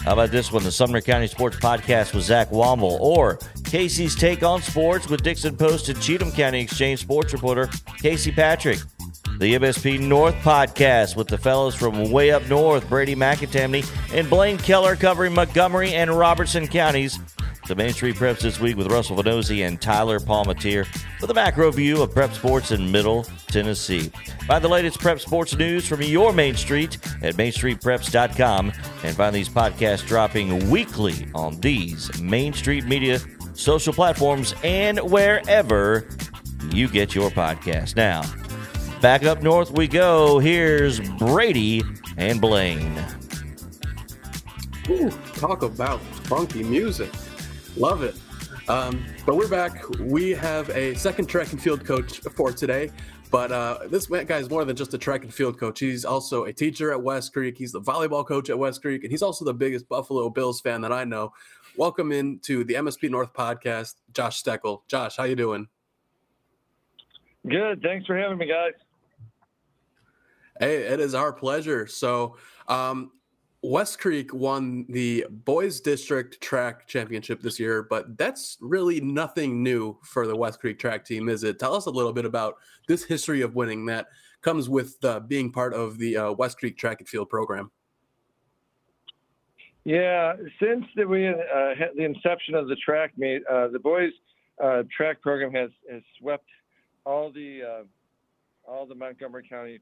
How 0.00 0.14
about 0.14 0.31
this 0.31 0.50
one? 0.50 0.62
The 0.62 0.73
Sumner 0.73 1.00
County 1.00 1.26
Sports 1.26 1.57
Podcast 1.57 2.14
with 2.14 2.25
Zach 2.25 2.50
Womble, 2.50 2.99
or 3.00 3.38
Casey's 3.64 4.14
Take 4.14 4.43
on 4.43 4.62
Sports 4.62 5.09
with 5.09 5.23
Dickson 5.23 5.57
Post 5.57 5.88
and 5.88 6.00
Cheatham 6.00 6.33
County 6.33 6.61
Exchange 6.61 7.00
sports 7.00 7.33
reporter 7.33 7.69
Casey 8.00 8.33
Patrick. 8.33 8.78
The 9.38 9.54
MSP 9.54 10.00
North 10.00 10.35
Podcast 10.42 11.14
with 11.14 11.28
the 11.28 11.38
fellows 11.38 11.76
from 11.76 12.11
way 12.11 12.33
up 12.33 12.49
north, 12.49 12.88
Brady 12.88 13.14
McAtamney 13.14 13.88
and 14.12 14.28
Blaine 14.28 14.59
Keller 14.59 14.97
covering 14.97 15.33
Montgomery 15.33 15.95
and 15.95 16.11
Robertson 16.11 16.66
counties. 16.66 17.21
The 17.68 17.76
Main 17.76 17.92
Street 17.92 18.16
Preps 18.16 18.40
this 18.40 18.59
week 18.59 18.76
with 18.76 18.90
Russell 18.90 19.14
Vannozzi 19.16 19.64
and 19.64 19.80
Tyler 19.80 20.18
Palmatier 20.18 20.88
with 21.21 21.30
a 21.30 21.35
macro 21.35 21.71
view 21.71 22.02
of 22.02 22.12
prep 22.12 22.35
sports 22.35 22.73
in 22.73 22.90
Middle 22.90 23.23
Tennessee. 23.47 24.11
Find 24.49 24.64
the 24.64 24.68
latest 24.68 24.99
prep 24.99 25.21
sports 25.21 25.57
news 25.57 25.87
from 25.87 26.02
your 26.02 26.33
Main 26.33 26.57
Street 26.57 26.97
at 27.23 27.35
mainstreetpreps.com 27.37 28.73
and 29.04 29.16
find 29.16 29.37
these 29.37 29.49
podcasts 29.49 30.04
dropping 30.04 30.68
weekly 30.68 31.28
on 31.37 31.61
these 31.61 32.21
Main 32.21 32.54
Street 32.54 32.87
Media 32.87 33.21
social 33.54 33.92
platforms 33.92 34.52
and 34.64 34.99
wherever 34.99 36.09
you 36.73 36.88
get 36.88 37.14
your 37.14 37.30
podcast. 37.30 37.95
Now, 37.95 38.23
back 39.00 39.25
up 39.25 39.43
north 39.43 39.71
we 39.71 39.87
go. 39.87 40.38
Here's 40.38 41.00
Brady 41.00 41.83
and 42.17 42.40
Blaine. 42.40 42.99
Ooh, 44.90 45.11
talk 45.37 45.62
about 45.62 46.00
funky 46.00 46.62
music. 46.62 47.11
Love 47.76 48.02
it. 48.02 48.17
Um, 48.69 49.05
but 49.25 49.37
we're 49.37 49.49
back. 49.49 49.88
We 50.00 50.31
have 50.31 50.69
a 50.71 50.95
second 50.95 51.26
track 51.26 51.52
and 51.52 51.62
field 51.62 51.85
coach 51.85 52.19
for 52.21 52.52
today. 52.52 52.90
But 53.31 53.52
uh, 53.52 53.81
this 53.88 54.07
guy 54.07 54.38
is 54.38 54.49
more 54.49 54.64
than 54.64 54.75
just 54.75 54.95
a 54.95 54.99
track 54.99 55.23
and 55.23 55.33
field 55.33 55.59
coach. 55.59 55.81
He's 55.81 56.05
also 56.05 56.45
a 56.45 56.52
teacher 56.52 56.93
at 56.93 57.02
West 57.02 57.33
Creek. 57.35 57.59
He's 57.59 57.73
the 57.73 57.81
volleyball 57.81 58.26
coach 58.26 58.49
at 58.49 58.59
West 58.59 58.81
Creek, 58.81 59.05
and 59.05 59.11
he's 59.11 59.23
also 59.23 59.45
the 59.45 59.52
biggest 59.52 59.87
Buffalo 59.88 60.31
Bills 60.31 60.62
fan 60.62 60.81
that 60.81 60.93
I 60.93 61.05
know. 61.05 61.33
Welcome 61.76 62.11
into 62.11 62.64
the 62.64 62.75
MSP 62.75 63.11
North 63.11 63.35
podcast, 63.35 63.97
Josh 64.14 64.43
Stoekl. 64.43 64.81
Josh, 64.88 65.17
how 65.17 65.25
you 65.25 65.37
doing? 65.37 65.69
Good. 67.47 67.83
Thanks 67.83 68.07
for 68.07 68.17
having 68.17 68.38
me, 68.38 68.47
guys. 68.47 68.73
Hey, 70.61 70.79
it 70.79 71.00
is 71.00 71.15
our 71.15 71.33
pleasure. 71.33 71.87
So, 71.87 72.37
um, 72.67 73.12
West 73.62 73.99
Creek 73.99 74.33
won 74.33 74.87
the 74.88 75.27
boys 75.31 75.81
district 75.81 76.41
track 76.41 76.87
championship 76.87 77.41
this 77.43 77.59
year, 77.59 77.83
but 77.83 78.17
that's 78.17 78.57
really 78.61 79.00
nothing 79.00 79.62
new 79.65 79.99
for 80.05 80.29
the 80.29 80.37
West 80.37 80.61
Creek 80.61 80.79
track 80.79 81.05
team, 81.05 81.29
is 81.29 81.43
it? 81.43 81.59
Tell 81.59 81.75
us 81.75 81.87
a 81.87 81.91
little 81.91 82.12
bit 82.12 82.25
about 82.25 82.55
this 82.87 83.03
history 83.05 83.41
of 83.43 83.57
winning 83.57 83.85
that 83.87 84.07
comes 84.43 84.69
with 84.69 84.97
uh, 85.05 85.21
being 85.21 85.50
part 85.50 85.75
of 85.75 85.99
the 85.99 86.17
uh, 86.17 86.33
West 86.33 86.59
Creek 86.59 86.79
track 86.79 87.00
and 87.00 87.09
field 87.09 87.29
program. 87.29 87.73
Yeah, 89.85 90.35
since 90.62 90.85
the, 90.95 91.05
we 91.05 91.27
uh, 91.27 91.33
the 91.97 92.05
inception 92.05 92.55
of 92.55 92.69
the 92.69 92.77
track 92.77 93.12
meet, 93.17 93.43
uh, 93.50 93.69
the 93.69 93.79
boys 93.79 94.12
uh, 94.62 94.83
track 94.97 95.21
program 95.21 95.53
has, 95.55 95.71
has 95.91 96.03
swept 96.21 96.47
all 97.05 97.33
the 97.33 97.62
uh, 97.62 98.71
all 98.71 98.87
the 98.87 98.95
Montgomery 98.95 99.49
County 99.49 99.81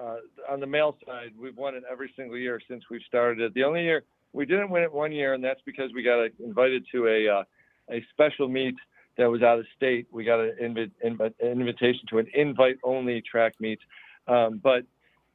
uh, 0.00 0.16
on 0.48 0.60
the 0.60 0.66
male 0.66 0.96
side, 1.06 1.32
we've 1.38 1.56
won 1.56 1.74
it 1.74 1.82
every 1.90 2.12
single 2.16 2.36
year 2.36 2.60
since 2.68 2.84
we've 2.90 3.02
started 3.06 3.40
it. 3.40 3.54
The 3.54 3.64
only 3.64 3.82
year 3.82 4.02
we 4.32 4.46
didn't 4.46 4.70
win 4.70 4.82
it 4.82 4.92
one 4.92 5.12
year, 5.12 5.34
and 5.34 5.42
that's 5.42 5.60
because 5.64 5.90
we 5.94 6.02
got 6.02 6.28
invited 6.44 6.84
to 6.92 7.08
a 7.08 7.28
uh, 7.28 7.44
a 7.90 8.04
special 8.12 8.48
meet 8.48 8.76
that 9.18 9.30
was 9.30 9.42
out 9.42 9.58
of 9.58 9.66
state. 9.76 10.06
We 10.12 10.24
got 10.24 10.40
an, 10.40 10.92
inv- 11.02 11.32
invitation 11.40 12.02
to 12.10 12.18
an 12.18 12.28
invite-only 12.34 13.22
track 13.22 13.54
meet, 13.60 13.80
um, 14.28 14.60
but 14.62 14.84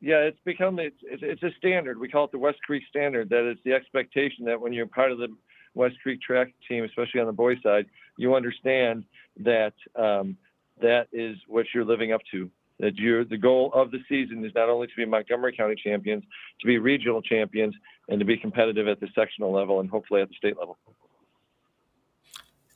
yeah, 0.02 0.18
it's 0.18 0.40
become 0.46 0.80
it's, 0.80 0.96
it's 1.04 1.44
a 1.44 1.52
standard. 1.58 2.00
We 2.00 2.10
call 2.10 2.26
it 2.26 2.32
the 2.32 2.40
West 2.40 2.60
Creek 2.66 2.84
standard. 2.90 3.30
That 3.30 3.50
is 3.50 3.58
the 3.66 3.74
expectation 3.74 4.46
that 4.46 4.60
when 4.60 4.72
you're 4.72 4.88
part 4.88 5.12
of 5.12 5.18
the 5.18 5.30
West 5.74 5.96
Creek 6.02 6.22
track 6.22 6.54
team, 6.68 6.84
especially 6.84 7.20
on 7.20 7.28
the 7.28 7.34
boys' 7.34 7.58
side, 7.64 7.86
you 8.18 8.36
understand 8.36 9.04
that 9.40 9.74
um, 9.96 10.38
that 10.82 11.08
is 11.12 11.38
what 11.48 11.66
you're 11.74 11.86
living 11.86 12.14
up 12.14 12.22
to 12.32 12.50
that 12.80 12.96
you're, 12.96 13.24
the 13.24 13.38
goal 13.38 13.72
of 13.74 13.92
the 13.92 14.00
season 14.10 14.44
is 14.46 14.52
not 14.56 14.70
only 14.70 14.88
to 14.88 14.94
be 14.98 15.06
Montgomery 15.06 15.56
County 15.56 15.76
champions, 15.82 16.24
to 16.60 16.68
be 16.68 16.78
regional 16.78 17.22
champions, 17.22 17.74
and 18.10 18.20
to 18.20 18.26
be 18.26 18.38
competitive 18.38 18.88
at 18.88 19.00
the 19.00 19.08
sectional 19.16 19.52
level 19.52 19.80
and 19.80 19.90
hopefully 19.90 20.22
at 20.22 20.30
the 20.30 20.36
state 20.36 20.58
level. 20.58 20.78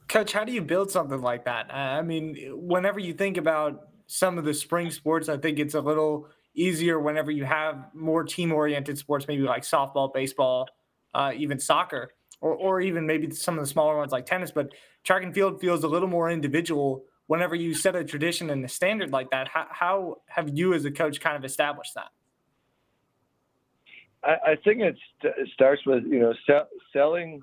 Coach, 0.08 0.34
how 0.34 0.44
do 0.44 0.52
you 0.52 0.62
build 0.62 0.90
something 0.90 1.22
like 1.22 1.46
that? 1.46 1.74
I 1.74 2.02
mean, 2.02 2.36
whenever 2.54 3.00
you 3.00 3.14
think 3.14 3.38
about 3.38 3.90
some 4.08 4.40
of 4.40 4.46
the 4.46 4.54
spring 4.56 4.90
sports, 4.90 5.30
I 5.30 5.38
think 5.38 5.60
it's 5.60 5.76
a 5.76 5.82
little 5.82 6.28
easier 6.56 7.00
whenever 7.00 7.30
you 7.30 7.44
have 7.46 7.90
more 7.94 8.24
team 8.24 8.52
oriented 8.52 8.98
sports, 8.98 9.28
maybe 9.28 9.44
like 9.44 9.62
softball, 9.62 10.12
baseball, 10.12 10.68
uh, 11.14 11.32
even 11.36 11.60
soccer, 11.60 12.12
or, 12.42 12.56
or 12.56 12.82
even 12.82 13.06
maybe 13.06 13.30
some 13.32 13.60
of 13.60 13.64
the 13.64 13.70
smaller 13.70 13.98
ones 13.98 14.12
like 14.12 14.26
tennis. 14.26 14.50
But 14.52 14.74
track 15.04 15.24
and 15.24 15.34
field 15.34 15.62
feels 15.62 15.84
a 15.84 15.88
little 15.88 16.08
more 16.08 16.32
individual 16.32 17.06
whenever 17.30 17.54
you 17.54 17.76
set 17.76 17.96
a 17.96 18.04
tradition 18.04 18.50
and 18.50 18.66
a 18.66 18.68
standard 18.68 19.12
like 19.12 19.30
that, 19.30 19.48
how, 19.48 19.68
how 19.70 20.18
have 20.26 20.50
you 20.58 20.74
as 20.74 20.84
a 20.84 20.90
coach 20.90 21.22
kind 21.22 21.38
of 21.38 21.46
established 21.46 21.94
that? 21.94 22.10
I, 24.24 24.52
I 24.52 24.56
think 24.64 24.82
it 24.82 24.98
starts 25.54 25.86
with 25.86 26.04
you 26.06 26.20
know 26.20 26.34
sell, 26.48 26.68
selling 26.92 27.42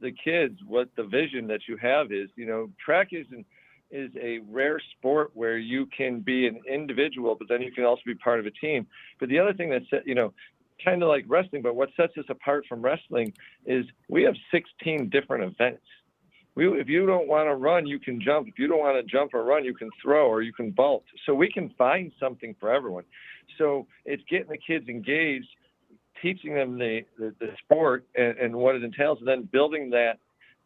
the 0.00 0.10
kids 0.10 0.58
what 0.66 0.88
the 0.96 1.04
vision 1.04 1.46
that 1.48 1.60
you 1.68 1.76
have 1.76 2.12
is. 2.12 2.30
You 2.34 2.46
know, 2.46 2.70
track 2.84 3.08
isn't 3.12 3.46
is 3.90 4.10
a 4.20 4.38
rare 4.48 4.80
sport 4.96 5.32
where 5.34 5.58
you 5.58 5.86
can 5.94 6.20
be 6.20 6.46
an 6.46 6.58
individual, 6.66 7.36
but 7.38 7.46
then 7.48 7.60
you 7.60 7.72
can 7.72 7.84
also 7.84 8.02
be 8.06 8.14
part 8.14 8.40
of 8.40 8.46
a 8.46 8.50
team. 8.52 8.86
But 9.18 9.28
the 9.28 9.38
other 9.38 9.52
thing 9.52 9.68
that's 9.68 10.02
you 10.06 10.14
know 10.14 10.32
kind 10.82 11.02
of 11.02 11.10
like 11.10 11.26
wrestling, 11.28 11.60
but 11.60 11.76
what 11.76 11.90
sets 11.94 12.14
us 12.16 12.24
apart 12.30 12.64
from 12.66 12.80
wrestling 12.80 13.34
is 13.66 13.84
we 14.08 14.22
have 14.22 14.34
16 14.50 15.10
different 15.10 15.44
events 15.44 15.84
we, 16.54 16.66
if 16.80 16.88
you 16.88 17.06
don't 17.06 17.28
want 17.28 17.48
to 17.48 17.54
run, 17.54 17.86
you 17.86 17.98
can 17.98 18.20
jump. 18.20 18.48
If 18.48 18.58
you 18.58 18.66
don't 18.66 18.80
want 18.80 18.96
to 18.96 19.10
jump 19.10 19.34
or 19.34 19.44
run, 19.44 19.64
you 19.64 19.74
can 19.74 19.90
throw 20.02 20.26
or 20.28 20.42
you 20.42 20.52
can 20.52 20.72
vault. 20.72 21.04
So 21.26 21.34
we 21.34 21.50
can 21.50 21.70
find 21.78 22.12
something 22.18 22.54
for 22.58 22.72
everyone. 22.72 23.04
So 23.58 23.86
it's 24.04 24.22
getting 24.28 24.48
the 24.48 24.58
kids 24.58 24.88
engaged, 24.88 25.48
teaching 26.20 26.54
them 26.54 26.78
the, 26.78 27.02
the, 27.18 27.34
the 27.38 27.48
sport 27.64 28.06
and, 28.14 28.36
and 28.38 28.54
what 28.54 28.74
it 28.74 28.82
entails, 28.82 29.18
and 29.20 29.28
then 29.28 29.48
building 29.52 29.90
that 29.90 30.18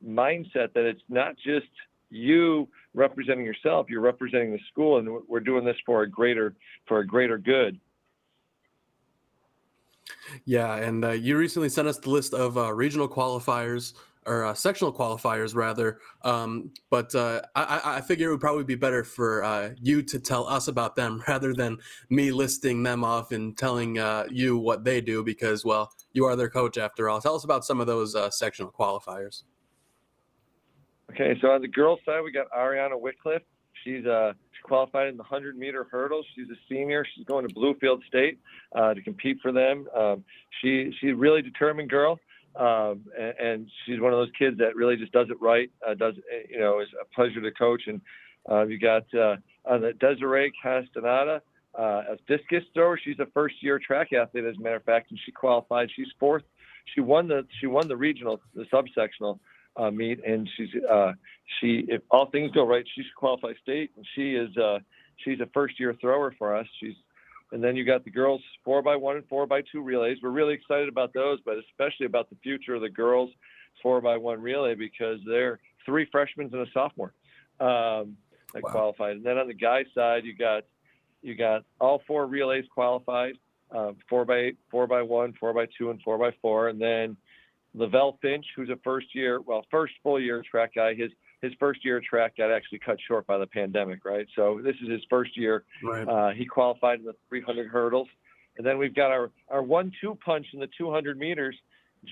mindset 0.07 0.73
that 0.75 0.85
it's 0.85 1.03
not 1.09 1.37
just 1.37 1.67
you 2.11 2.69
representing 2.95 3.45
yourself, 3.45 3.87
you're 3.88 4.00
representing 4.00 4.53
the 4.53 4.61
school, 4.71 4.99
and 4.99 5.09
we're 5.29 5.41
doing 5.41 5.64
this 5.64 5.76
for 5.85 6.03
a 6.03 6.09
greater 6.09 6.55
for 6.87 7.00
a 7.00 7.07
greater 7.07 7.38
good. 7.38 7.79
Yeah, 10.45 10.76
and 10.76 11.05
uh, 11.05 11.11
you 11.11 11.37
recently 11.37 11.69
sent 11.69 11.88
us 11.88 11.99
the 11.99 12.11
list 12.11 12.35
of 12.35 12.57
uh, 12.57 12.73
regional 12.73 13.09
qualifiers 13.09 13.95
or 14.26 14.45
uh, 14.45 14.54
sectional 14.54 14.93
qualifiers 14.93 15.54
rather. 15.54 15.99
Um, 16.23 16.71
but 16.90 17.14
uh, 17.14 17.43
I, 17.54 17.97
I, 17.97 18.00
figure 18.00 18.28
it 18.28 18.33
would 18.33 18.40
probably 18.40 18.64
be 18.64 18.75
better 18.75 19.04
for 19.04 19.43
uh, 19.45 19.71
you 19.81 20.02
to 20.02 20.19
tell 20.19 20.47
us 20.49 20.69
about 20.69 20.97
them 20.97 21.23
rather 21.28 21.52
than 21.52 21.78
me 22.11 22.31
listing 22.33 22.83
them 22.83 23.04
off 23.04 23.33
and 23.33 23.57
telling 23.57 23.99
uh, 23.99 24.26
you 24.31 24.57
what 24.57 24.85
they 24.85 25.00
do 25.00 25.23
because, 25.23 25.64
well, 25.64 25.93
you 26.12 26.25
are 26.25 26.37
their 26.37 26.50
coach 26.50 26.78
after 26.78 27.09
all. 27.09 27.21
Tell 27.21 27.35
us 27.35 27.45
about 27.45 27.64
some 27.64 27.81
of 27.81 27.87
those 27.87 28.14
uh, 28.14 28.31
sectional 28.31 28.73
qualifiers. 28.73 29.43
Okay, 31.11 31.38
so 31.40 31.49
on 31.49 31.61
the 31.61 31.69
girls' 31.69 32.00
side, 32.04 32.23
we 32.25 32.33
got 32.33 32.47
Ariana 32.50 32.99
Whitcliffe. 32.99 33.43
She's 33.85 34.07
uh, 34.07 34.33
qualified 34.62 35.09
in 35.09 35.16
the 35.16 35.23
100 35.23 35.59
meter 35.59 35.87
hurdles. 35.90 36.25
She's 36.35 36.49
a 36.49 36.59
senior. 36.69 37.07
She's 37.14 37.26
going 37.26 37.47
to 37.47 37.54
Bluefield 37.54 38.02
State 38.09 38.38
to 38.75 39.00
compete 39.04 39.37
for 39.43 39.52
them. 39.52 39.87
Um, 39.95 40.25
she 40.62 40.90
she's 40.99 41.11
a 41.11 41.14
really 41.14 41.43
determined 41.43 41.90
girl. 41.90 42.19
Um, 42.57 43.05
and, 43.19 43.35
and, 43.39 43.71
she's 43.85 44.01
one 44.01 44.13
of 44.13 44.19
those 44.19 44.31
kids 44.39 44.59
that 44.59 44.77
really 44.77 44.97
just 44.97 45.11
does 45.11 45.27
it 45.29 45.41
right. 45.41 45.71
Uh, 45.87 45.95
does 45.95 46.15
you 46.49 46.61
know 46.61 46.81
is 46.81 46.89
a 47.01 47.05
pleasure 47.15 47.41
to 47.41 47.51
coach. 47.51 47.83
And 47.87 48.01
uh, 48.49 48.65
you 48.67 48.79
got 48.79 49.03
uh, 49.15 49.37
the 49.65 49.93
Desiree 49.99 50.53
Castaneda, 50.63 51.43
uh, 51.79 51.83
a 51.83 52.17
discus 52.29 52.63
thrower. 52.73 52.99
She's 53.03 53.19
a 53.19 53.27
first 53.35 53.57
year 53.61 53.81
track 53.85 54.13
athlete, 54.13 54.45
as 54.45 54.57
a 54.57 54.61
matter 54.61 54.77
of 54.77 54.85
fact, 54.85 55.11
and 55.11 55.19
she 55.25 55.33
qualified. 55.33 55.89
She's 55.97 56.07
fourth. 56.21 56.45
She 56.95 57.01
won 57.01 57.27
the 57.27 57.47
she 57.61 57.67
won 57.67 57.89
the 57.89 57.97
regional, 57.97 58.41
the 58.55 58.65
subsectional 58.65 59.39
uh, 59.77 59.91
meet, 59.91 60.25
and 60.25 60.49
she's 60.57 60.69
uh, 60.89 61.13
she 61.61 61.85
if 61.89 62.03
all 62.11 62.27
things 62.31 62.53
go 62.53 62.67
right, 62.67 62.85
she 62.95 63.03
should 63.03 63.15
qualify 63.17 63.53
state. 63.63 63.91
And 63.97 64.07
she 64.15 64.35
is 64.35 64.57
uh, 64.57 64.79
she's 65.25 65.41
a 65.41 65.49
first 65.53 65.81
year 65.81 65.95
thrower 66.01 66.35
for 66.39 66.55
us. 66.55 66.67
She's 66.81 66.95
and 67.55 67.63
then 67.63 67.77
you 67.77 67.85
got 67.85 68.05
the 68.05 68.11
girls 68.11 68.43
four 68.65 68.83
by 68.83 68.97
one 68.97 69.15
and 69.17 69.25
four 69.29 69.47
by 69.47 69.63
two 69.71 69.81
relays. 69.81 70.19
We're 70.21 70.31
really 70.31 70.55
excited 70.55 70.89
about 70.89 71.15
those, 71.15 71.39
but 71.47 71.55
especially 71.57 72.07
about 72.07 72.29
the 72.29 72.37
future 72.43 72.75
of 72.75 72.81
the 72.83 72.91
girls 72.91 73.31
four 73.81 74.01
by 74.01 74.17
one 74.17 74.43
relay 74.43 74.75
because 74.75 75.21
they're 75.25 75.61
three 75.87 76.09
freshmen 76.11 76.51
and 76.53 76.67
a 76.67 76.71
sophomore 76.73 77.15
um, 77.61 78.17
that 78.53 78.65
wow. 78.65 78.71
qualified. 78.73 79.17
And 79.17 79.25
then 79.25 79.39
on 79.39 79.47
the 79.47 79.55
guys 79.55 79.87
side, 79.95 80.25
you 80.25 80.35
got 80.37 80.65
you 81.23 81.37
got 81.37 81.63
all 81.81 82.03
four 82.09 82.27
relays 82.27 82.65
qualified, 82.75 83.35
uh, 83.71 83.93
four 84.11 84.25
by 84.25 84.37
eight, 84.37 84.59
four 84.69 84.89
by 84.89 85.03
one, 85.03 85.33
four 85.39 85.55
by 85.55 85.67
two, 85.79 85.91
and 85.91 86.03
four 86.03 86.19
by 86.19 86.33
four. 86.43 86.71
And 86.71 86.81
then 86.81 87.17
Lavelle 87.73 88.19
Finch, 88.21 88.45
who's 88.57 88.69
a 88.69 88.79
first 88.83 89.15
year, 89.15 89.41
well, 89.41 89.65
first 89.71 89.95
full 90.03 90.21
year 90.21 90.43
track 90.51 90.73
guy. 90.75 90.95
His 90.95 91.13
his 91.45 91.53
first 91.61 91.85
year 91.85 92.01
track 92.01 92.37
got 92.39 92.51
actually 92.51 92.79
cut 92.79 92.97
short 93.07 93.27
by 93.27 93.37
the 93.39 93.47
pandemic, 93.47 94.05
right? 94.05 94.27
So 94.35 94.61
this 94.65 94.75
is 94.83 94.91
his 94.91 95.03
first 95.11 95.37
year. 95.37 95.65
Right. 95.83 96.09
Uh, 96.09 96.31
he 96.31 96.47
qualified 96.47 97.01
in 97.01 97.05
the 97.05 97.15
300 97.29 97.69
hurdles, 97.69 98.09
and 98.57 98.67
then 98.67 98.79
we've 98.79 98.95
got 98.95 99.11
our 99.11 99.31
our 99.49 99.63
one-two 99.63 100.19
punch 100.25 100.47
in 100.55 100.61
the 100.61 100.69
200 100.79 101.19
meters. 101.19 101.57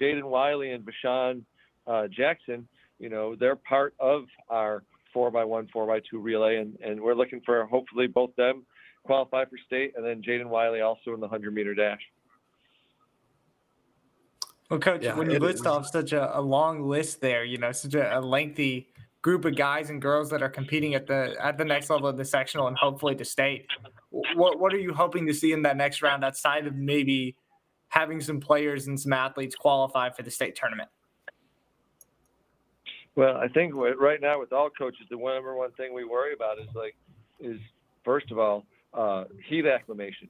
Jaden 0.01 0.25
Wiley 0.25 0.73
and 0.73 0.85
Bashan 0.85 1.45
uh, 1.87 2.09
Jackson. 2.09 2.69
You 2.99 3.09
know, 3.09 3.35
they're 3.35 3.57
part 3.57 3.95
of 3.99 4.25
our 4.49 4.85
four 5.13 5.31
by 5.31 5.45
one, 5.45 5.69
four 5.73 5.87
by 5.87 6.01
two 6.09 6.21
relay, 6.21 6.57
and 6.57 6.79
and 6.85 7.01
we're 7.01 7.15
looking 7.15 7.41
for 7.45 7.65
hopefully 7.67 8.07
both 8.07 8.35
them 8.37 8.65
qualify 9.05 9.45
for 9.47 9.59
state, 9.67 9.95
and 9.97 10.05
then 10.05 10.23
Jaden 10.23 10.47
Wiley 10.47 10.81
also 10.81 11.13
in 11.13 11.21
the 11.21 11.27
100 11.27 11.53
meter 11.53 11.75
dash. 11.75 12.01
Well, 14.71 14.81
coach, 14.81 15.03
Yeah, 15.03 15.17
when 15.17 15.31
you 15.31 15.39
list 15.39 15.61
is. 15.61 15.67
off 15.67 15.87
such 15.87 16.13
a, 16.13 16.39
a 16.39 16.41
long 16.41 16.89
list 16.89 17.21
there, 17.21 17.45
you 17.45 17.59
know, 17.59 17.73
such 17.73 17.95
a, 17.95 18.19
a 18.19 18.21
lengthy 18.21 18.92
group 19.23 19.45
of 19.45 19.55
guys 19.57 19.89
and 19.89 20.03
girls 20.03 20.29
that 20.31 20.43
are 20.43 20.49
competing 20.49 20.95
at 20.95 21.07
the 21.07 21.35
at 21.41 21.57
the 21.57 21.65
next 21.65 21.89
level 21.89 22.09
of 22.09 22.17
the 22.17 22.25
sectional 22.25 22.67
and 22.67 22.77
hopefully 22.77 23.15
to 23.15 23.25
state. 23.25 23.67
What 24.11 24.59
what 24.59 24.75
are 24.75 24.79
you 24.79 24.93
hoping 24.93 25.27
to 25.29 25.35
see 25.35 25.53
in 25.53 25.63
that 25.63 25.77
next 25.77 26.03
round 26.03 26.25
outside 26.25 26.67
of 26.67 26.75
maybe 26.75 27.37
having 27.89 28.21
some 28.21 28.41
players 28.41 28.89
and 28.89 28.99
some 28.99 29.13
athletes 29.13 29.55
qualify 29.55 30.11
for 30.11 30.23
the 30.23 30.31
state 30.31 30.57
tournament? 30.57 30.91
Well, 33.15 33.37
I 33.37 33.49
think 33.49 33.75
right 33.75 34.21
now 34.21 34.41
with 34.41 34.53
all 34.53 34.71
coaches, 34.71 35.07
the 35.11 35.17
number 35.17 35.55
one 35.55 35.71
thing 35.73 35.95
we 35.95 36.05
worry 36.05 36.33
about 36.33 36.59
is 36.59 36.69
like, 36.75 36.97
is 37.41 37.61
first 38.05 38.31
of 38.31 38.39
all, 38.39 38.65
uh, 38.95 39.25
heat 39.47 39.67
acclimation, 39.67 40.29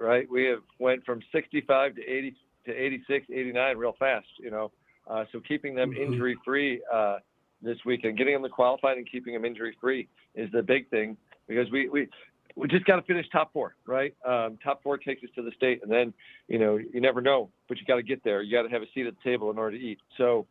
right? 0.00 0.28
We 0.28 0.44
have 0.46 0.62
went 0.80 1.04
from 1.06 1.20
65 1.32 1.94
to 1.94 2.02
80 2.02 2.34
to 2.66 2.72
86, 2.72 3.26
89 3.32 3.76
real 3.76 3.94
fast, 3.98 4.26
you 4.38 4.50
know. 4.50 4.72
Uh, 5.06 5.24
so 5.30 5.40
keeping 5.40 5.74
them 5.74 5.92
Mhm. 5.92 5.98
injury 5.98 6.36
free 6.44 6.82
uh, 6.92 7.20
this 7.62 7.78
weekend, 7.84 8.18
getting 8.18 8.40
them 8.40 8.50
qualified 8.50 8.96
and 8.96 9.10
keeping 9.10 9.34
them 9.34 9.44
injury 9.44 9.76
free 9.80 10.08
is 10.34 10.50
the 10.52 10.62
big 10.62 10.88
thing 10.90 11.16
because 11.48 11.70
we 11.70 11.88
we 11.88 12.08
we 12.56 12.68
just 12.68 12.84
got 12.84 12.96
to 12.96 13.02
finish 13.02 13.26
top 13.30 13.52
four, 13.52 13.74
right? 13.86 14.14
Um, 14.26 14.58
top 14.62 14.82
four 14.82 14.98
takes 14.98 15.22
us 15.22 15.30
to 15.36 15.42
the 15.42 15.52
state, 15.52 15.80
and 15.82 15.90
then 15.90 16.12
you 16.48 16.58
know 16.58 16.76
you 16.76 17.00
never 17.00 17.20
know, 17.20 17.50
but 17.68 17.78
you 17.78 17.86
got 17.86 17.96
to 17.96 18.02
get 18.02 18.22
there. 18.24 18.42
You 18.42 18.56
got 18.56 18.62
to 18.62 18.68
have 18.68 18.82
a 18.82 18.90
seat 18.94 19.06
at 19.06 19.14
the 19.22 19.30
table 19.30 19.50
in 19.50 19.58
order 19.58 19.76
to 19.76 19.82
eat. 19.82 19.98
So 20.16 20.46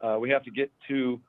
uh, 0.00 0.18
we 0.20 0.30
have 0.30 0.42
to 0.44 0.50
get 0.50 0.70
to 0.88 1.20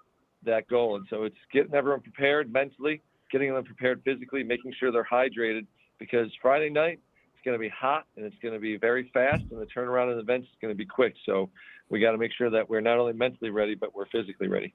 that 0.45 0.67
goal, 0.67 0.95
and 0.95 1.05
so 1.09 1.23
it's 1.23 1.35
getting 1.51 1.73
everyone 1.73 2.01
prepared 2.01 2.51
mentally, 2.51 3.01
getting 3.31 3.53
them 3.53 3.63
prepared 3.63 4.01
physically, 4.03 4.43
making 4.43 4.73
sure 4.79 4.91
they're 4.91 5.07
hydrated 5.09 5.65
because 5.99 6.29
Friday 6.41 6.69
night 6.69 6.99
it's 7.33 7.43
going 7.43 7.55
to 7.55 7.59
be 7.59 7.69
hot 7.69 8.05
and 8.15 8.25
it's 8.25 8.35
going 8.41 8.53
to 8.53 8.59
be 8.59 8.77
very 8.77 9.09
fast, 9.13 9.43
and 9.51 9.61
the 9.61 9.65
turnaround 9.65 10.11
in 10.11 10.17
the 10.17 10.23
events 10.23 10.47
is 10.47 10.55
going 10.61 10.73
to 10.73 10.77
be 10.77 10.85
quick. 10.85 11.15
So 11.25 11.49
we 11.89 11.99
got 11.99 12.11
to 12.11 12.17
make 12.17 12.31
sure 12.37 12.49
that 12.49 12.69
we're 12.69 12.81
not 12.81 12.97
only 12.97 13.13
mentally 13.13 13.51
ready, 13.51 13.75
but 13.75 13.95
we're 13.95 14.07
physically 14.07 14.47
ready. 14.47 14.73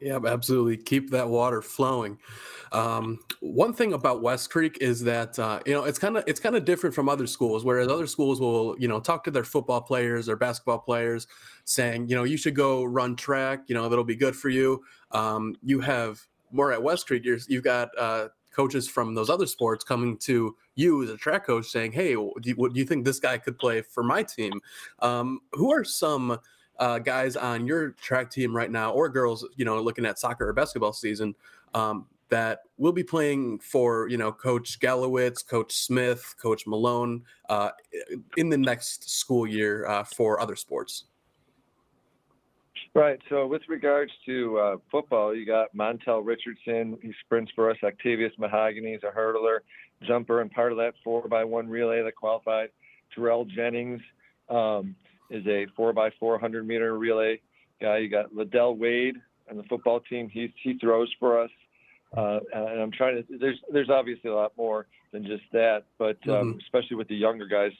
Yeah, 0.00 0.18
absolutely. 0.26 0.76
Keep 0.76 1.10
that 1.10 1.28
water 1.28 1.62
flowing. 1.62 2.18
Um, 2.72 3.20
one 3.40 3.72
thing 3.72 3.92
about 3.92 4.22
West 4.22 4.50
Creek 4.50 4.78
is 4.80 5.02
that 5.04 5.38
uh, 5.38 5.60
you 5.66 5.72
know 5.72 5.84
it's 5.84 5.98
kind 6.00 6.16
of 6.16 6.24
it's 6.26 6.40
kind 6.40 6.56
of 6.56 6.64
different 6.64 6.94
from 6.96 7.08
other 7.08 7.28
schools. 7.28 7.64
Whereas 7.64 7.86
other 7.88 8.08
schools 8.08 8.40
will 8.40 8.74
you 8.78 8.88
know 8.88 8.98
talk 8.98 9.22
to 9.24 9.30
their 9.30 9.44
football 9.44 9.80
players 9.80 10.28
or 10.28 10.34
basketball 10.36 10.80
players, 10.80 11.28
saying 11.64 12.08
you 12.08 12.16
know 12.16 12.24
you 12.24 12.36
should 12.36 12.56
go 12.56 12.82
run 12.84 13.14
track. 13.14 13.60
You 13.68 13.76
know 13.76 13.88
that'll 13.88 14.04
be 14.04 14.16
good 14.16 14.34
for 14.34 14.48
you. 14.48 14.82
Um, 15.12 15.54
you 15.62 15.78
have 15.80 16.20
more 16.50 16.72
at 16.72 16.82
West 16.82 17.06
Creek. 17.06 17.24
You're, 17.24 17.38
you've 17.48 17.64
got 17.64 17.90
uh, 17.96 18.28
coaches 18.52 18.88
from 18.88 19.14
those 19.14 19.30
other 19.30 19.46
sports 19.46 19.84
coming 19.84 20.16
to 20.18 20.56
you 20.74 21.04
as 21.04 21.10
a 21.10 21.16
track 21.16 21.46
coach, 21.46 21.66
saying, 21.66 21.92
"Hey, 21.92 22.14
do 22.14 22.30
you, 22.42 22.54
what, 22.56 22.72
do 22.72 22.80
you 22.80 22.86
think 22.86 23.04
this 23.04 23.20
guy 23.20 23.38
could 23.38 23.58
play 23.58 23.82
for 23.82 24.02
my 24.02 24.24
team?" 24.24 24.60
Um, 24.98 25.40
who 25.52 25.72
are 25.72 25.84
some 25.84 26.38
uh, 26.78 26.98
guys 26.98 27.36
on 27.36 27.66
your 27.66 27.90
track 27.90 28.30
team 28.30 28.54
right 28.54 28.70
now, 28.70 28.92
or 28.92 29.08
girls, 29.08 29.46
you 29.56 29.64
know, 29.64 29.80
looking 29.80 30.06
at 30.06 30.18
soccer 30.18 30.48
or 30.48 30.52
basketball 30.52 30.92
season, 30.92 31.34
um, 31.74 32.06
that 32.30 32.60
will 32.78 32.92
be 32.92 33.04
playing 33.04 33.58
for, 33.58 34.08
you 34.08 34.16
know, 34.16 34.32
Coach 34.32 34.80
Gallowitz, 34.80 35.46
Coach 35.46 35.72
Smith, 35.74 36.34
Coach 36.40 36.66
Malone 36.66 37.22
uh, 37.48 37.70
in 38.36 38.48
the 38.48 38.58
next 38.58 39.10
school 39.10 39.46
year 39.46 39.86
uh, 39.86 40.04
for 40.04 40.40
other 40.40 40.56
sports? 40.56 41.04
Right. 42.94 43.18
So 43.28 43.46
with 43.46 43.62
regards 43.68 44.12
to 44.26 44.58
uh, 44.58 44.76
football, 44.90 45.34
you 45.34 45.44
got 45.44 45.74
Montel 45.76 46.24
Richardson. 46.24 46.96
He 47.02 47.12
sprints 47.24 47.50
for 47.54 47.68
us. 47.70 47.76
Octavius 47.82 48.32
Mahogany 48.38 48.92
is 48.92 49.02
a 49.02 49.16
hurdler, 49.16 49.58
jumper, 50.06 50.40
and 50.40 50.50
part 50.50 50.70
of 50.70 50.78
that 50.78 50.94
four 51.02 51.26
by 51.26 51.42
one 51.44 51.68
relay 51.68 52.02
that 52.02 52.14
qualified. 52.14 52.68
Terrell 53.12 53.44
Jennings 53.44 54.00
um, 54.48 54.94
is 55.34 55.46
a 55.46 55.66
four 55.76 55.92
by 55.92 56.10
four 56.18 56.38
hundred 56.38 56.66
meter 56.66 56.96
relay 56.96 57.40
guy. 57.80 57.98
You 57.98 58.08
got 58.08 58.34
Liddell 58.34 58.76
Wade 58.76 59.16
on 59.50 59.56
the 59.56 59.64
football 59.64 60.00
team. 60.00 60.28
He 60.28 60.52
he 60.62 60.78
throws 60.78 61.12
for 61.18 61.40
us. 61.40 61.50
Uh, 62.16 62.38
and 62.52 62.80
I'm 62.80 62.92
trying 62.92 63.16
to. 63.16 63.38
There's 63.38 63.58
there's 63.72 63.90
obviously 63.90 64.30
a 64.30 64.34
lot 64.34 64.52
more 64.56 64.86
than 65.12 65.24
just 65.26 65.42
that, 65.52 65.84
but 65.98 66.16
um, 66.28 66.58
especially 66.60 66.96
with 66.96 67.08
the 67.08 67.16
younger 67.16 67.46
guys, 67.46 67.72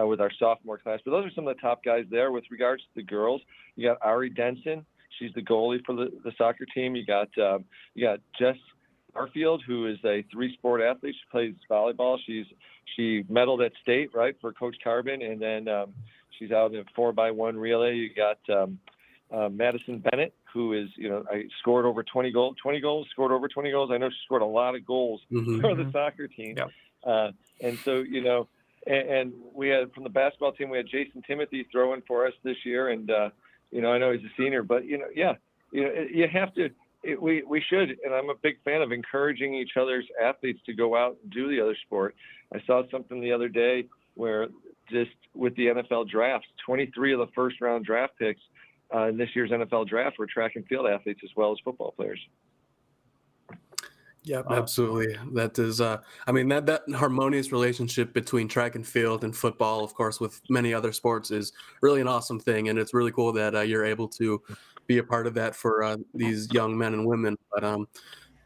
uh, 0.00 0.06
with 0.06 0.20
our 0.20 0.30
sophomore 0.38 0.78
class. 0.78 1.00
But 1.04 1.10
those 1.10 1.26
are 1.26 1.30
some 1.34 1.46
of 1.46 1.54
the 1.54 1.60
top 1.60 1.84
guys 1.84 2.04
there. 2.10 2.32
With 2.32 2.44
regards 2.50 2.82
to 2.82 2.88
the 2.96 3.02
girls, 3.02 3.42
you 3.76 3.86
got 3.86 3.98
Ari 4.00 4.30
Denson. 4.30 4.86
She's 5.18 5.32
the 5.34 5.42
goalie 5.42 5.84
for 5.84 5.94
the, 5.94 6.10
the 6.24 6.32
soccer 6.38 6.64
team. 6.74 6.96
You 6.96 7.04
got 7.04 7.28
um, 7.38 7.64
you 7.94 8.06
got 8.06 8.20
Jess 8.38 8.56
Arfield, 9.14 9.58
who 9.66 9.86
is 9.86 9.98
a 10.06 10.24
three 10.32 10.54
sport 10.54 10.80
athlete. 10.80 11.14
She 11.14 11.30
plays 11.30 11.54
volleyball. 11.70 12.16
She's 12.26 12.46
she 12.96 13.24
medaled 13.24 13.64
at 13.64 13.72
state 13.82 14.10
right 14.14 14.34
for 14.40 14.52
Coach 14.52 14.76
Carbon, 14.82 15.20
and 15.20 15.40
then 15.40 15.68
um, 15.68 15.92
she's 16.42 16.52
out 16.52 16.72
in 16.72 16.80
a 16.80 16.84
four 16.94 17.12
by 17.12 17.30
one 17.30 17.56
relay. 17.56 17.94
You 17.94 18.10
got 18.14 18.38
um, 18.54 18.78
uh, 19.32 19.48
Madison 19.48 19.98
Bennett, 19.98 20.34
who 20.52 20.72
is 20.74 20.88
you 20.96 21.08
know 21.08 21.24
I 21.30 21.44
scored 21.60 21.84
over 21.86 22.02
20 22.02 22.30
goals, 22.32 22.56
20 22.62 22.80
goals, 22.80 23.06
scored 23.10 23.32
over 23.32 23.48
20 23.48 23.70
goals. 23.70 23.90
I 23.92 23.98
know 23.98 24.10
she 24.10 24.16
scored 24.24 24.42
a 24.42 24.46
lot 24.46 24.74
of 24.74 24.84
goals 24.84 25.20
Mhm. 25.30 25.60
for 25.60 25.74
the 25.74 25.90
soccer 25.92 26.28
team. 26.28 26.56
Yep. 26.56 26.70
Uh, 27.04 27.30
and 27.60 27.78
so, 27.84 27.98
you 27.98 28.22
know, 28.22 28.48
and, 28.86 29.08
and 29.08 29.32
we 29.54 29.68
had 29.68 29.92
from 29.92 30.04
the 30.04 30.10
basketball 30.10 30.52
team, 30.52 30.70
we 30.70 30.76
had 30.76 30.86
Jason 30.86 31.22
Timothy 31.26 31.66
throwing 31.72 32.02
for 32.06 32.26
us 32.26 32.32
this 32.44 32.56
year. 32.64 32.90
And, 32.90 33.10
uh, 33.10 33.30
you 33.72 33.80
know, 33.80 33.90
I 33.92 33.98
know 33.98 34.12
he's 34.12 34.22
a 34.24 34.30
senior, 34.36 34.62
but, 34.62 34.84
you 34.84 34.98
know, 34.98 35.06
yeah, 35.14 35.34
you 35.72 35.82
know, 35.82 35.92
you 36.12 36.28
have 36.28 36.54
to, 36.54 36.68
it, 37.02 37.20
we, 37.20 37.42
we 37.42 37.60
should, 37.60 37.96
and 38.04 38.14
I'm 38.14 38.30
a 38.30 38.36
big 38.40 38.62
fan 38.64 38.82
of 38.82 38.92
encouraging 38.92 39.54
each 39.54 39.72
other's 39.76 40.04
athletes 40.22 40.60
to 40.66 40.74
go 40.74 40.94
out 40.96 41.16
and 41.22 41.32
do 41.32 41.48
the 41.48 41.60
other 41.60 41.76
sport. 41.86 42.14
I 42.54 42.60
saw 42.66 42.82
something 42.90 43.20
the 43.20 43.32
other 43.32 43.48
day 43.48 43.86
where 44.14 44.46
just 44.90 45.10
with 45.34 45.54
the 45.56 45.66
NFL 45.66 46.08
draft, 46.08 46.46
23 46.64 47.14
of 47.14 47.20
the 47.20 47.26
first 47.34 47.60
round 47.60 47.84
draft 47.84 48.14
picks 48.18 48.40
uh, 48.94 49.06
in 49.08 49.16
this 49.16 49.30
year's 49.34 49.50
NFL 49.50 49.88
draft 49.88 50.18
were 50.18 50.26
track 50.26 50.52
and 50.56 50.66
field 50.66 50.86
athletes 50.86 51.20
as 51.24 51.30
well 51.36 51.52
as 51.52 51.58
football 51.64 51.92
players. 51.92 52.20
Yeah, 54.24 54.42
absolutely. 54.48 55.16
That 55.32 55.58
is, 55.58 55.80
uh, 55.80 55.98
I 56.28 56.32
mean, 56.32 56.48
that 56.48 56.64
that 56.66 56.82
harmonious 56.94 57.50
relationship 57.50 58.12
between 58.12 58.46
track 58.46 58.76
and 58.76 58.86
field 58.86 59.24
and 59.24 59.36
football, 59.36 59.82
of 59.82 59.94
course, 59.94 60.20
with 60.20 60.40
many 60.48 60.72
other 60.72 60.92
sports, 60.92 61.32
is 61.32 61.52
really 61.80 62.00
an 62.00 62.06
awesome 62.06 62.38
thing, 62.38 62.68
and 62.68 62.78
it's 62.78 62.94
really 62.94 63.10
cool 63.10 63.32
that 63.32 63.56
uh, 63.56 63.60
you're 63.62 63.84
able 63.84 64.06
to 64.08 64.40
be 64.86 64.98
a 64.98 65.02
part 65.02 65.26
of 65.26 65.34
that 65.34 65.56
for 65.56 65.82
uh, 65.82 65.96
these 66.14 66.48
young 66.52 66.78
men 66.78 66.94
and 66.94 67.04
women. 67.04 67.36
But 67.52 67.64
um, 67.64 67.88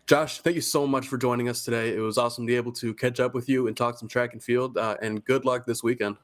Josh, 0.06 0.40
thank 0.40 0.56
you 0.56 0.62
so 0.62 0.86
much 0.86 1.08
for 1.08 1.18
joining 1.18 1.50
us 1.50 1.62
today. 1.62 1.94
It 1.94 2.00
was 2.00 2.16
awesome 2.16 2.46
to 2.46 2.50
be 2.50 2.56
able 2.56 2.72
to 2.72 2.94
catch 2.94 3.20
up 3.20 3.34
with 3.34 3.46
you 3.46 3.66
and 3.66 3.76
talk 3.76 3.98
some 3.98 4.08
track 4.08 4.32
and 4.32 4.42
field. 4.42 4.78
Uh, 4.78 4.96
and 5.02 5.22
good 5.26 5.44
luck 5.44 5.66
this 5.66 5.82
weekend. 5.82 6.16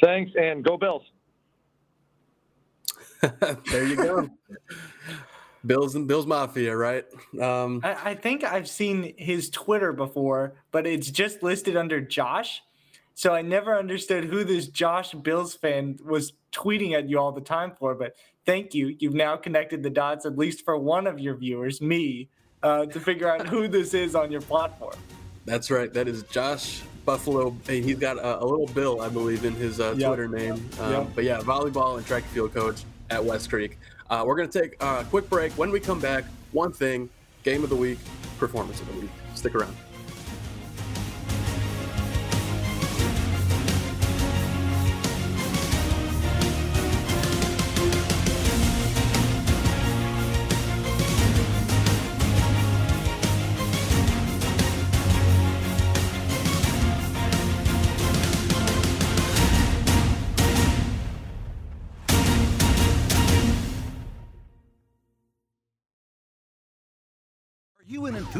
Thanks, 0.00 0.32
and 0.38 0.64
go 0.64 0.76
Bills. 0.76 1.02
there 3.70 3.84
you 3.84 3.96
go. 3.96 4.28
Bills 5.66 5.94
and 5.94 6.06
Bills 6.06 6.26
Mafia, 6.26 6.76
right? 6.76 7.04
Um, 7.40 7.80
I, 7.82 8.10
I 8.10 8.14
think 8.14 8.44
I've 8.44 8.68
seen 8.68 9.14
his 9.16 9.50
Twitter 9.50 9.92
before, 9.92 10.54
but 10.70 10.86
it's 10.86 11.10
just 11.10 11.42
listed 11.42 11.76
under 11.76 12.00
Josh. 12.00 12.62
So 13.14 13.34
I 13.34 13.42
never 13.42 13.76
understood 13.76 14.24
who 14.24 14.44
this 14.44 14.68
Josh 14.68 15.12
Bills 15.12 15.54
fan 15.54 15.98
was 16.04 16.34
tweeting 16.52 16.92
at 16.96 17.08
you 17.08 17.18
all 17.18 17.32
the 17.32 17.40
time 17.40 17.72
for. 17.76 17.94
But 17.96 18.14
thank 18.46 18.74
you. 18.74 18.96
You've 19.00 19.14
now 19.14 19.36
connected 19.36 19.82
the 19.82 19.90
dots, 19.90 20.24
at 20.24 20.38
least 20.38 20.64
for 20.64 20.78
one 20.78 21.08
of 21.08 21.18
your 21.18 21.34
viewers, 21.34 21.80
me, 21.80 22.28
uh, 22.62 22.86
to 22.86 23.00
figure 23.00 23.28
out 23.28 23.48
who 23.48 23.66
this 23.66 23.92
is 23.92 24.14
on 24.14 24.30
your 24.30 24.40
platform. 24.42 24.94
That's 25.46 25.70
right. 25.70 25.92
That 25.92 26.06
is 26.06 26.22
Josh 26.24 26.82
Buffalo. 27.08 27.56
Hey, 27.66 27.80
he's 27.80 27.98
got 27.98 28.18
a, 28.18 28.42
a 28.42 28.44
little 28.44 28.66
Bill, 28.66 29.00
I 29.00 29.08
believe, 29.08 29.46
in 29.46 29.54
his 29.54 29.80
uh, 29.80 29.94
Yep. 29.96 30.08
Twitter 30.08 30.28
name. 30.28 30.52
Um, 30.78 30.92
Yep. 30.92 31.06
But 31.14 31.24
yeah, 31.24 31.38
volleyball 31.40 31.96
and 31.96 32.06
track 32.06 32.22
and 32.24 32.32
field 32.32 32.52
coach 32.52 32.82
at 33.08 33.24
West 33.24 33.48
Creek. 33.48 33.78
Uh, 34.10 34.24
we're 34.26 34.36
going 34.36 34.50
to 34.50 34.60
take 34.60 34.76
a 34.82 35.06
quick 35.08 35.26
break. 35.30 35.52
When 35.52 35.70
we 35.70 35.80
come 35.80 36.00
back, 36.00 36.24
one 36.52 36.70
thing 36.70 37.08
game 37.44 37.64
of 37.64 37.70
the 37.70 37.76
week, 37.76 37.98
performance 38.38 38.78
of 38.82 38.92
the 38.92 39.00
week. 39.00 39.10
Stick 39.34 39.54
around. 39.54 39.74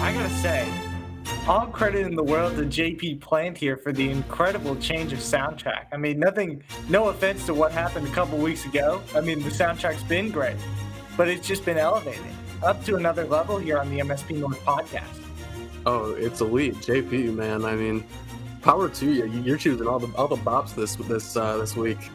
I 0.00 0.12
gotta 0.12 0.30
say, 0.30 0.68
all 1.46 1.66
credit 1.66 2.06
in 2.06 2.16
the 2.16 2.22
world 2.22 2.56
to 2.56 2.62
JP 2.62 3.20
Plant 3.20 3.56
here 3.56 3.76
for 3.76 3.92
the 3.92 4.10
incredible 4.10 4.74
change 4.76 5.12
of 5.12 5.20
soundtrack. 5.20 5.86
I 5.92 5.96
mean, 5.96 6.18
nothing, 6.18 6.64
no 6.88 7.08
offense 7.08 7.46
to 7.46 7.54
what 7.54 7.70
happened 7.70 8.08
a 8.08 8.10
couple 8.10 8.38
weeks 8.38 8.64
ago. 8.66 9.00
I 9.14 9.20
mean, 9.20 9.40
the 9.40 9.50
soundtrack's 9.50 10.02
been 10.04 10.32
great, 10.32 10.56
but 11.16 11.28
it's 11.28 11.46
just 11.46 11.64
been 11.64 11.78
elevated 11.78 12.24
up 12.64 12.84
to 12.86 12.96
another 12.96 13.24
level 13.24 13.58
here 13.58 13.78
on 13.78 13.88
the 13.90 14.00
MSP 14.00 14.38
North 14.38 14.64
podcast. 14.64 15.20
Oh, 15.84 16.10
it's 16.14 16.40
elite, 16.40 16.74
JP, 16.76 17.34
man. 17.34 17.64
I 17.64 17.76
mean, 17.76 18.04
power 18.66 18.88
to 18.88 19.12
you. 19.12 19.26
You're 19.26 19.56
choosing 19.56 19.86
all 19.86 20.00
the 20.00 20.12
all 20.16 20.26
the 20.26 20.36
bops 20.36 20.74
this 20.74 20.96
this 20.96 21.36
uh, 21.36 21.56
this 21.58 21.76
week. 21.76 22.10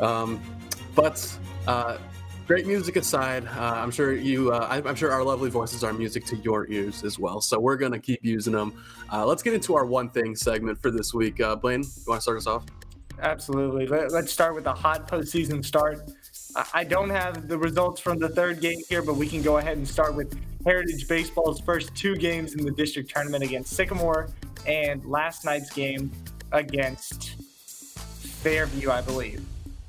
Um, 0.00 0.40
but 0.94 1.38
uh, 1.66 1.98
great 2.46 2.66
music 2.66 2.96
aside, 2.96 3.46
uh, 3.46 3.74
I'm 3.76 3.90
sure 3.90 4.14
you, 4.14 4.52
uh, 4.52 4.82
I'm 4.84 4.94
sure 4.94 5.10
our 5.10 5.24
lovely 5.24 5.50
voices 5.50 5.82
are 5.84 5.92
music 5.92 6.24
to 6.26 6.36
your 6.36 6.70
ears 6.70 7.04
as 7.04 7.18
well. 7.18 7.40
So 7.40 7.58
we're 7.58 7.76
gonna 7.76 7.98
keep 7.98 8.20
using 8.22 8.52
them. 8.52 8.72
Uh, 9.12 9.24
let's 9.26 9.42
get 9.42 9.54
into 9.54 9.74
our 9.74 9.86
one 9.86 10.10
thing 10.10 10.36
segment 10.36 10.80
for 10.80 10.90
this 10.90 11.14
week. 11.14 11.40
Uh, 11.40 11.56
Blaine, 11.56 11.82
you 11.82 12.04
want 12.06 12.18
to 12.18 12.22
start 12.22 12.38
us 12.38 12.46
off? 12.46 12.64
Absolutely. 13.20 13.86
Let, 13.86 14.12
us 14.12 14.30
start 14.30 14.54
with 14.54 14.66
a 14.66 14.74
hot 14.74 15.08
postseason 15.08 15.64
start. 15.64 16.10
I 16.72 16.84
don't 16.84 17.10
have 17.10 17.48
the 17.48 17.58
results 17.58 18.00
from 18.00 18.18
the 18.18 18.28
third 18.28 18.60
game 18.60 18.78
here, 18.88 19.02
but 19.02 19.16
we 19.16 19.28
can 19.28 19.42
go 19.42 19.58
ahead 19.58 19.76
and 19.76 19.86
start 19.86 20.14
with 20.14 20.38
Heritage 20.64 21.08
Baseball's 21.08 21.60
first 21.60 21.94
two 21.94 22.16
games 22.16 22.54
in 22.54 22.64
the 22.64 22.70
district 22.70 23.10
tournament 23.10 23.42
against 23.42 23.72
Sycamore 23.72 24.30
and 24.66 25.04
last 25.04 25.44
night's 25.44 25.70
game 25.70 26.10
against 26.52 27.36
Fairview, 28.42 28.90
I 28.90 29.00
believe. 29.00 29.44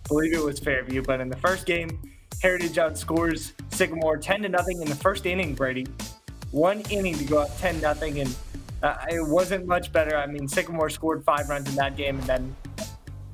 Believe 0.08 0.34
it 0.34 0.44
was 0.44 0.60
Fairview, 0.60 1.02
but 1.02 1.20
in 1.20 1.30
the 1.30 1.38
first 1.38 1.66
game, 1.66 2.00
Heritage 2.42 2.76
outscores 2.76 3.54
Sycamore 3.72 4.18
10 4.18 4.44
to 4.44 4.50
nothing 4.50 4.82
in 4.82 4.88
the 4.88 4.96
first 4.96 5.26
inning, 5.26 5.56
Brady. 5.56 5.88
One 6.52 6.82
inning 6.92 7.16
to 7.18 7.24
go 7.24 7.40
up 7.40 7.58
10 7.58 7.82
nothing, 7.82 8.20
and 8.20 8.36
uh, 8.84 8.98
it 9.10 9.28
wasn't 9.28 9.66
much 9.66 9.92
better. 9.92 10.16
I 10.16 10.28
mean, 10.28 10.48
Sycamore 10.48 10.90
scored 10.90 11.24
five 11.24 11.50
runs 11.50 11.68
in 11.70 11.76
that 11.76 11.98
game, 11.98 12.20
and 12.20 12.28
then 12.28 12.56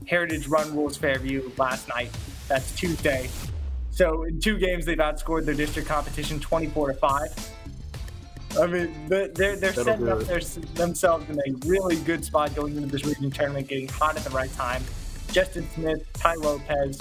Heritage 0.07 0.47
run 0.47 0.73
rules 0.73 0.95
Fairview 0.97 1.51
last 1.57 1.89
night. 1.89 2.09
That's 2.47 2.71
Tuesday. 2.73 3.29
So 3.91 4.23
in 4.23 4.39
two 4.39 4.57
games, 4.57 4.85
they've 4.85 4.97
outscored 4.97 5.45
their 5.45 5.55
district 5.55 5.89
competition 5.89 6.39
24 6.39 6.93
to 6.93 6.93
five. 6.95 7.51
I 8.59 8.67
mean, 8.67 9.07
they're 9.07 9.27
they're 9.27 9.55
That'll 9.55 9.83
setting 9.83 10.09
up 10.09 10.19
their, 10.21 10.39
themselves 10.39 11.29
in 11.29 11.39
a 11.39 11.67
really 11.67 11.97
good 11.97 12.23
spot 12.23 12.53
going 12.55 12.75
into 12.75 12.87
this 12.87 13.05
region 13.05 13.31
tournament, 13.31 13.67
getting 13.67 13.87
hot 13.87 14.17
at 14.17 14.23
the 14.23 14.29
right 14.29 14.51
time. 14.53 14.83
Justin 15.31 15.67
Smith, 15.73 16.05
Ty 16.13 16.35
Lopez, 16.35 16.99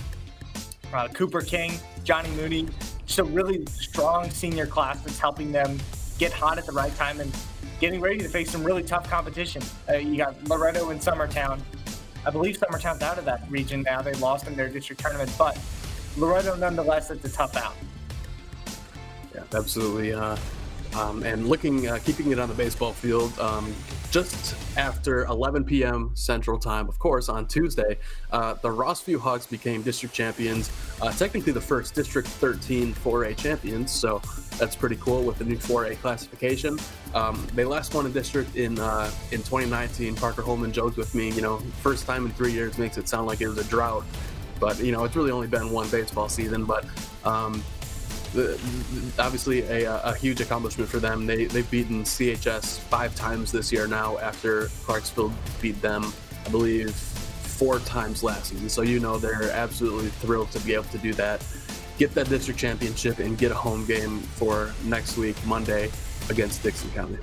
uh, 0.93 1.09
Cooper 1.09 1.41
King, 1.41 1.73
Johnny 2.05 2.31
Mooney. 2.31 2.69
Just 3.07 3.19
a 3.19 3.25
really 3.25 3.65
strong 3.67 4.31
senior 4.31 4.67
class 4.67 5.01
that's 5.03 5.19
helping 5.19 5.51
them 5.51 5.79
get 6.19 6.33
hot 6.33 6.59
at 6.59 6.67
the 6.67 6.73
right 6.73 6.95
time 6.97 7.21
and 7.21 7.35
getting 7.81 8.01
ready 8.01 8.19
to 8.19 8.29
face 8.29 8.51
some 8.51 8.63
really 8.63 8.83
tough 8.83 9.09
competition. 9.09 9.63
Uh, 9.89 9.95
you 9.95 10.17
got 10.17 10.43
Loretto 10.45 10.91
and 10.91 11.01
Summertown. 11.01 11.61
I 12.25 12.31
believe 12.31 12.59
Summertown's 12.59 13.03
out 13.03 13.19
of 13.19 13.25
that 13.25 13.51
region 13.51 13.83
now. 13.83 14.03
They 14.03 14.13
lost 14.15 14.47
in 14.47 14.55
their 14.55 14.69
district 14.69 15.01
tournament, 15.01 15.33
but 15.39 15.59
Loretto, 16.17 16.55
nonetheless, 16.57 17.11
it's 17.11 17.25
a 17.25 17.33
tough 17.33 17.57
out. 17.57 17.75
Yeah, 19.35 19.43
absolutely. 19.55 20.13
Uh, 20.13 20.37
um, 20.95 21.23
and 21.23 21.49
looking, 21.49 21.89
uh, 21.89 21.99
keeping 22.05 22.31
it 22.31 22.39
on 22.39 22.49
the 22.49 22.55
baseball 22.55 22.93
field, 22.93 23.37
um, 23.39 23.75
just 24.11 24.57
after 24.77 25.25
11 25.27 25.65
p.m. 25.65 26.11
Central 26.15 26.59
Time, 26.59 26.89
of 26.89 26.99
course, 26.99 27.29
on 27.29 27.47
Tuesday, 27.47 27.99
uh, 28.33 28.55
the 28.55 28.69
Rossview 28.69 29.19
Hawks 29.19 29.47
became 29.47 29.83
district 29.83 30.15
champions. 30.15 30.71
Uh, 31.01 31.13
technically, 31.13 31.53
the 31.53 31.61
first 31.61 31.95
District 31.95 32.27
13 32.27 32.93
4A 32.95 33.37
champions, 33.37 33.91
so 33.91 34.21
that's 34.59 34.75
pretty 34.75 34.97
cool 34.97 35.23
with 35.23 35.39
the 35.39 35.45
new 35.45 35.57
4A 35.57 35.97
classification. 36.01 36.79
Um, 37.15 37.47
they 37.55 37.65
last 37.65 37.95
won 37.95 38.07
a 38.07 38.09
district 38.09 38.57
in 38.57 38.79
uh, 38.79 39.11
in 39.31 39.39
2019. 39.39 40.17
Parker 40.17 40.43
Holman 40.43 40.73
joked 40.73 40.97
with 40.97 41.15
me, 41.15 41.31
you 41.31 41.43
know, 41.43 41.59
first 41.81 42.07
time 42.07 42.27
in 42.27 42.33
three 42.33 42.53
years 42.53 42.79
makes 42.79 42.99
it 42.99 43.09
sound 43.09 43.27
like 43.27 43.41
it 43.41 43.49
was 43.49 43.59
a 43.59 43.65
drought, 43.65 44.05
but 44.59 44.79
you 44.81 44.93
know, 44.93 45.05
it's 45.05 45.15
really 45.15 45.31
only 45.31 45.47
been 45.47 45.71
one 45.71 45.89
baseball 45.89 46.29
season. 46.29 46.65
But 46.65 46.85
um, 47.25 47.63
obviously 49.19 49.63
a, 49.63 49.93
a, 50.03 50.15
huge 50.15 50.41
accomplishment 50.41 50.89
for 50.89 50.99
them. 50.99 51.27
They 51.27 51.47
they've 51.47 51.69
beaten 51.71 52.03
CHS 52.05 52.79
five 52.79 53.15
times 53.15 53.51
this 53.51 53.73
year 53.73 53.87
now 53.87 54.19
after 54.19 54.67
Clarksville 54.85 55.33
beat 55.61 55.81
them, 55.83 56.13
I 56.47 56.49
believe, 56.51 56.95
four 56.95 57.81
times 57.81 58.23
last 58.23 58.47
season. 58.47 58.69
So 58.69 58.83
you 58.83 59.01
know 59.01 59.19
they're 59.19 59.51
absolutely 59.51 60.11
thrilled 60.11 60.51
to 60.53 60.61
be 60.61 60.75
able 60.75 60.85
to 60.85 60.99
do 60.99 61.13
that, 61.15 61.45
get 61.99 62.15
that 62.15 62.29
district 62.29 62.61
championship, 62.61 63.19
and 63.19 63.37
get 63.37 63.51
a 63.51 63.55
home 63.57 63.85
game 63.87 64.21
for 64.21 64.73
next 64.85 65.17
week 65.17 65.37
Monday 65.45 65.91
against 66.29 66.63
Dickson 66.63 66.91
County. 66.93 67.19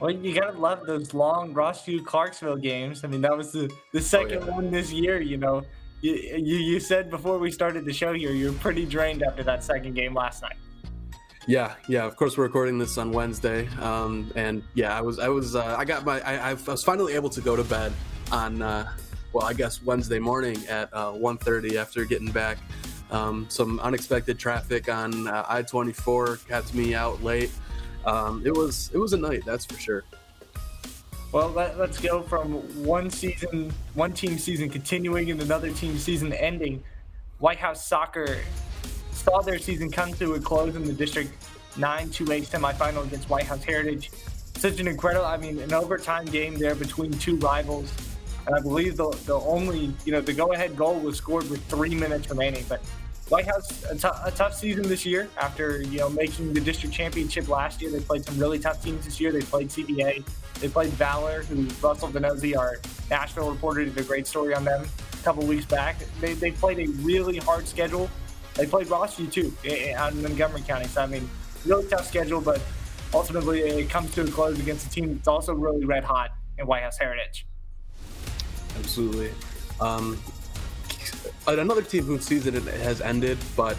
Well, 0.00 0.10
you 0.10 0.34
gotta 0.34 0.58
love 0.58 0.86
those 0.86 1.14
long 1.14 1.54
Rossview 1.54 2.04
Clarksville 2.04 2.56
games. 2.56 3.04
I 3.04 3.08
mean, 3.08 3.20
that 3.20 3.36
was 3.36 3.52
the 3.52 3.70
the 3.92 3.98
oh, 3.98 4.00
second 4.00 4.42
oh, 4.42 4.46
yeah. 4.46 4.54
one 4.54 4.70
this 4.70 4.90
year. 4.90 5.20
You 5.20 5.36
know, 5.36 5.62
you, 6.02 6.56
you, 6.56 6.80
said 6.80 7.10
before 7.10 7.38
we 7.38 7.50
started 7.50 7.84
the 7.84 7.92
show 7.92 8.12
here, 8.12 8.32
you're 8.32 8.52
pretty 8.54 8.86
drained 8.86 9.22
after 9.22 9.42
that 9.42 9.62
second 9.62 9.94
game 9.94 10.14
last 10.14 10.42
night. 10.42 10.56
Yeah, 11.46 11.74
yeah. 11.88 12.04
Of 12.04 12.16
course, 12.16 12.36
we're 12.36 12.44
recording 12.44 12.78
this 12.78 12.96
on 12.98 13.12
Wednesday, 13.12 13.66
um, 13.80 14.30
and 14.36 14.62
yeah, 14.74 14.96
I 14.96 15.00
was, 15.00 15.18
I 15.18 15.28
was, 15.28 15.56
uh, 15.56 15.76
I 15.78 15.84
got 15.84 16.04
my, 16.04 16.20
I, 16.20 16.50
I, 16.50 16.54
was 16.54 16.84
finally 16.84 17.14
able 17.14 17.30
to 17.30 17.40
go 17.40 17.56
to 17.56 17.64
bed 17.64 17.92
on, 18.30 18.62
uh, 18.62 18.90
well, 19.32 19.46
I 19.46 19.52
guess 19.52 19.82
Wednesday 19.82 20.18
morning 20.18 20.58
at 20.68 20.90
uh, 20.92 21.12
1:30 21.12 21.76
after 21.76 22.04
getting 22.04 22.30
back. 22.30 22.58
Um, 23.10 23.46
some 23.48 23.80
unexpected 23.80 24.38
traffic 24.38 24.88
on 24.88 25.26
uh, 25.26 25.44
I-24 25.48 26.46
kept 26.46 26.74
me 26.74 26.94
out 26.94 27.22
late. 27.24 27.50
Um, 28.04 28.42
it 28.46 28.54
was, 28.54 28.90
it 28.94 28.98
was 28.98 29.12
a 29.12 29.16
night, 29.16 29.42
that's 29.44 29.64
for 29.64 29.78
sure. 29.78 30.04
Well, 31.32 31.50
let, 31.50 31.78
us 31.78 31.96
go 32.00 32.22
from 32.22 32.54
one 32.84 33.08
season, 33.08 33.72
one 33.94 34.12
team 34.12 34.36
season 34.36 34.68
continuing 34.68 35.30
and 35.30 35.40
another 35.40 35.70
team 35.70 35.96
season 35.96 36.32
ending. 36.32 36.82
White 37.38 37.58
House 37.58 37.86
Soccer 37.86 38.38
saw 39.12 39.40
their 39.40 39.58
season 39.58 39.92
come 39.92 40.12
to 40.14 40.34
a 40.34 40.40
close 40.40 40.74
in 40.74 40.84
the 40.84 40.92
District 40.92 41.32
9 41.76 42.08
2A 42.08 42.48
semifinal 42.48 43.04
against 43.04 43.30
White 43.30 43.44
House 43.44 43.62
Heritage. 43.62 44.10
Such 44.56 44.80
an 44.80 44.88
incredible, 44.88 45.24
I 45.24 45.36
mean, 45.36 45.60
an 45.60 45.72
overtime 45.72 46.24
game 46.24 46.58
there 46.58 46.74
between 46.74 47.12
two 47.12 47.36
rivals. 47.36 47.92
And 48.46 48.56
I 48.56 48.60
believe 48.60 48.96
the, 48.96 49.10
the 49.26 49.38
only, 49.38 49.94
you 50.04 50.10
know, 50.10 50.20
the 50.20 50.32
go 50.32 50.52
ahead 50.52 50.76
goal 50.76 50.98
was 50.98 51.16
scored 51.16 51.48
with 51.48 51.64
three 51.66 51.94
minutes 51.94 52.28
remaining. 52.28 52.64
But 52.68 52.82
White 53.30 53.46
House, 53.46 53.84
a, 53.84 53.94
t- 53.96 54.08
a 54.24 54.30
tough 54.32 54.54
season 54.54 54.82
this 54.82 55.06
year 55.06 55.28
after, 55.36 55.80
you 55.82 56.00
know, 56.00 56.10
making 56.10 56.52
the 56.52 56.60
district 56.60 56.92
championship 56.92 57.48
last 57.48 57.80
year. 57.80 57.88
They 57.88 58.00
played 58.00 58.24
some 58.24 58.36
really 58.38 58.58
tough 58.58 58.82
teams 58.82 59.04
this 59.04 59.20
year. 59.20 59.30
They 59.30 59.40
played 59.40 59.68
CBA. 59.68 60.24
They 60.58 60.68
played 60.68 60.90
Valor, 60.94 61.44
who 61.44 61.68
Russell 61.80 62.08
Vannozzi, 62.08 62.58
our 62.58 62.78
Nashville 63.08 63.48
reporter, 63.48 63.84
did 63.84 63.96
a 63.96 64.02
great 64.02 64.26
story 64.26 64.52
on 64.52 64.64
them 64.64 64.84
a 65.12 65.22
couple 65.22 65.46
weeks 65.46 65.64
back. 65.64 65.96
They, 66.20 66.34
they 66.34 66.50
played 66.50 66.80
a 66.80 66.90
really 67.02 67.38
hard 67.38 67.68
schedule. 67.68 68.10
They 68.54 68.66
played 68.66 68.88
Rossview, 68.88 69.30
too, 69.30 69.54
out 69.94 70.12
in 70.12 70.22
Montgomery 70.22 70.62
County. 70.62 70.88
So, 70.88 71.00
I 71.00 71.06
mean, 71.06 71.30
really 71.64 71.86
tough 71.86 72.08
schedule, 72.08 72.40
but 72.40 72.60
ultimately 73.14 73.60
it 73.60 73.88
comes 73.88 74.12
to 74.16 74.22
a 74.22 74.26
close 74.26 74.58
against 74.58 74.88
a 74.88 74.90
team 74.90 75.14
that's 75.14 75.28
also 75.28 75.54
really 75.54 75.84
red 75.84 76.02
hot 76.02 76.30
in 76.58 76.66
White 76.66 76.82
House 76.82 76.98
Heritage. 76.98 77.46
Absolutely. 78.76 79.30
Um, 79.80 80.20
another 81.58 81.82
team 81.82 82.04
whose 82.04 82.24
season 82.24 82.54
has 82.66 83.00
ended, 83.00 83.38
but 83.56 83.76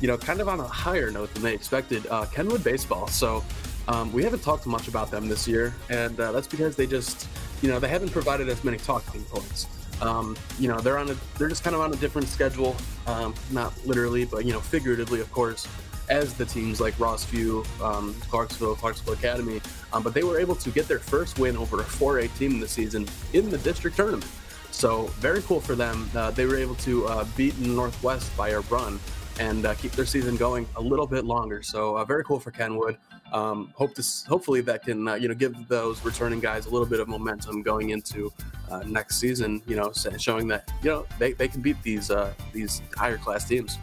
you 0.00 0.08
know, 0.08 0.18
kind 0.18 0.40
of 0.40 0.48
on 0.48 0.60
a 0.60 0.66
higher 0.66 1.10
note 1.10 1.32
than 1.34 1.42
they 1.42 1.54
expected. 1.54 2.06
Uh, 2.08 2.26
Kenwood 2.26 2.62
Baseball. 2.62 3.06
So 3.08 3.42
um, 3.88 4.12
we 4.12 4.22
haven't 4.22 4.42
talked 4.42 4.66
much 4.66 4.88
about 4.88 5.10
them 5.10 5.28
this 5.28 5.46
year, 5.46 5.74
and 5.88 6.18
uh, 6.18 6.32
that's 6.32 6.46
because 6.46 6.76
they 6.76 6.86
just, 6.86 7.28
you 7.62 7.70
know, 7.70 7.78
they 7.78 7.88
haven't 7.88 8.10
provided 8.10 8.48
as 8.48 8.62
many 8.64 8.76
talking 8.78 9.22
points. 9.24 9.66
Um, 10.02 10.36
you 10.58 10.68
know, 10.68 10.78
they're 10.80 10.98
on 10.98 11.10
a, 11.10 11.16
they're 11.38 11.48
just 11.48 11.64
kind 11.64 11.74
of 11.74 11.80
on 11.80 11.92
a 11.92 11.96
different 11.96 12.28
schedule, 12.28 12.76
um, 13.06 13.34
not 13.50 13.72
literally, 13.86 14.26
but 14.26 14.44
you 14.44 14.52
know, 14.52 14.60
figuratively, 14.60 15.20
of 15.20 15.32
course, 15.32 15.66
as 16.10 16.34
the 16.34 16.44
teams 16.44 16.80
like 16.80 16.94
Rossview, 16.94 17.64
um, 17.80 18.14
Clarksville, 18.28 18.74
Clarksville 18.74 19.14
Academy. 19.14 19.60
Um, 19.92 20.02
but 20.02 20.12
they 20.12 20.22
were 20.22 20.38
able 20.38 20.54
to 20.56 20.70
get 20.70 20.86
their 20.88 20.98
first 20.98 21.38
win 21.38 21.56
over 21.56 21.80
a 21.80 21.84
4A 21.84 22.36
team 22.38 22.60
this 22.60 22.72
season 22.72 23.08
in 23.32 23.48
the 23.50 23.58
district 23.58 23.96
tournament. 23.96 24.30
So 24.76 25.06
very 25.20 25.40
cool 25.40 25.62
for 25.62 25.74
them. 25.74 26.10
Uh, 26.14 26.30
they 26.32 26.44
were 26.44 26.58
able 26.58 26.74
to 26.74 27.06
uh, 27.06 27.24
beat 27.34 27.58
Northwest 27.58 28.36
by 28.36 28.50
a 28.50 28.60
run 28.60 29.00
and 29.40 29.64
uh, 29.64 29.72
keep 29.72 29.92
their 29.92 30.04
season 30.04 30.36
going 30.36 30.68
a 30.76 30.80
little 30.82 31.06
bit 31.06 31.24
longer. 31.24 31.62
So 31.62 31.96
uh, 31.96 32.04
very 32.04 32.22
cool 32.24 32.38
for 32.38 32.50
Kenwood. 32.50 32.98
Um, 33.32 33.72
hope 33.74 33.94
to 33.94 34.04
hopefully 34.28 34.60
that 34.60 34.82
can 34.82 35.08
uh, 35.08 35.14
you 35.14 35.28
know 35.28 35.34
give 35.34 35.66
those 35.68 36.04
returning 36.04 36.40
guys 36.40 36.66
a 36.66 36.70
little 36.70 36.86
bit 36.86 37.00
of 37.00 37.08
momentum 37.08 37.62
going 37.62 37.88
into 37.88 38.30
uh, 38.70 38.82
next 38.86 39.16
season. 39.16 39.62
You 39.66 39.76
know, 39.76 39.92
showing 40.18 40.46
that 40.48 40.70
you 40.82 40.90
know 40.90 41.06
they, 41.18 41.32
they 41.32 41.48
can 41.48 41.62
beat 41.62 41.82
these 41.82 42.10
these 42.52 42.82
higher 42.94 43.16
class 43.16 43.48
teams. 43.48 43.78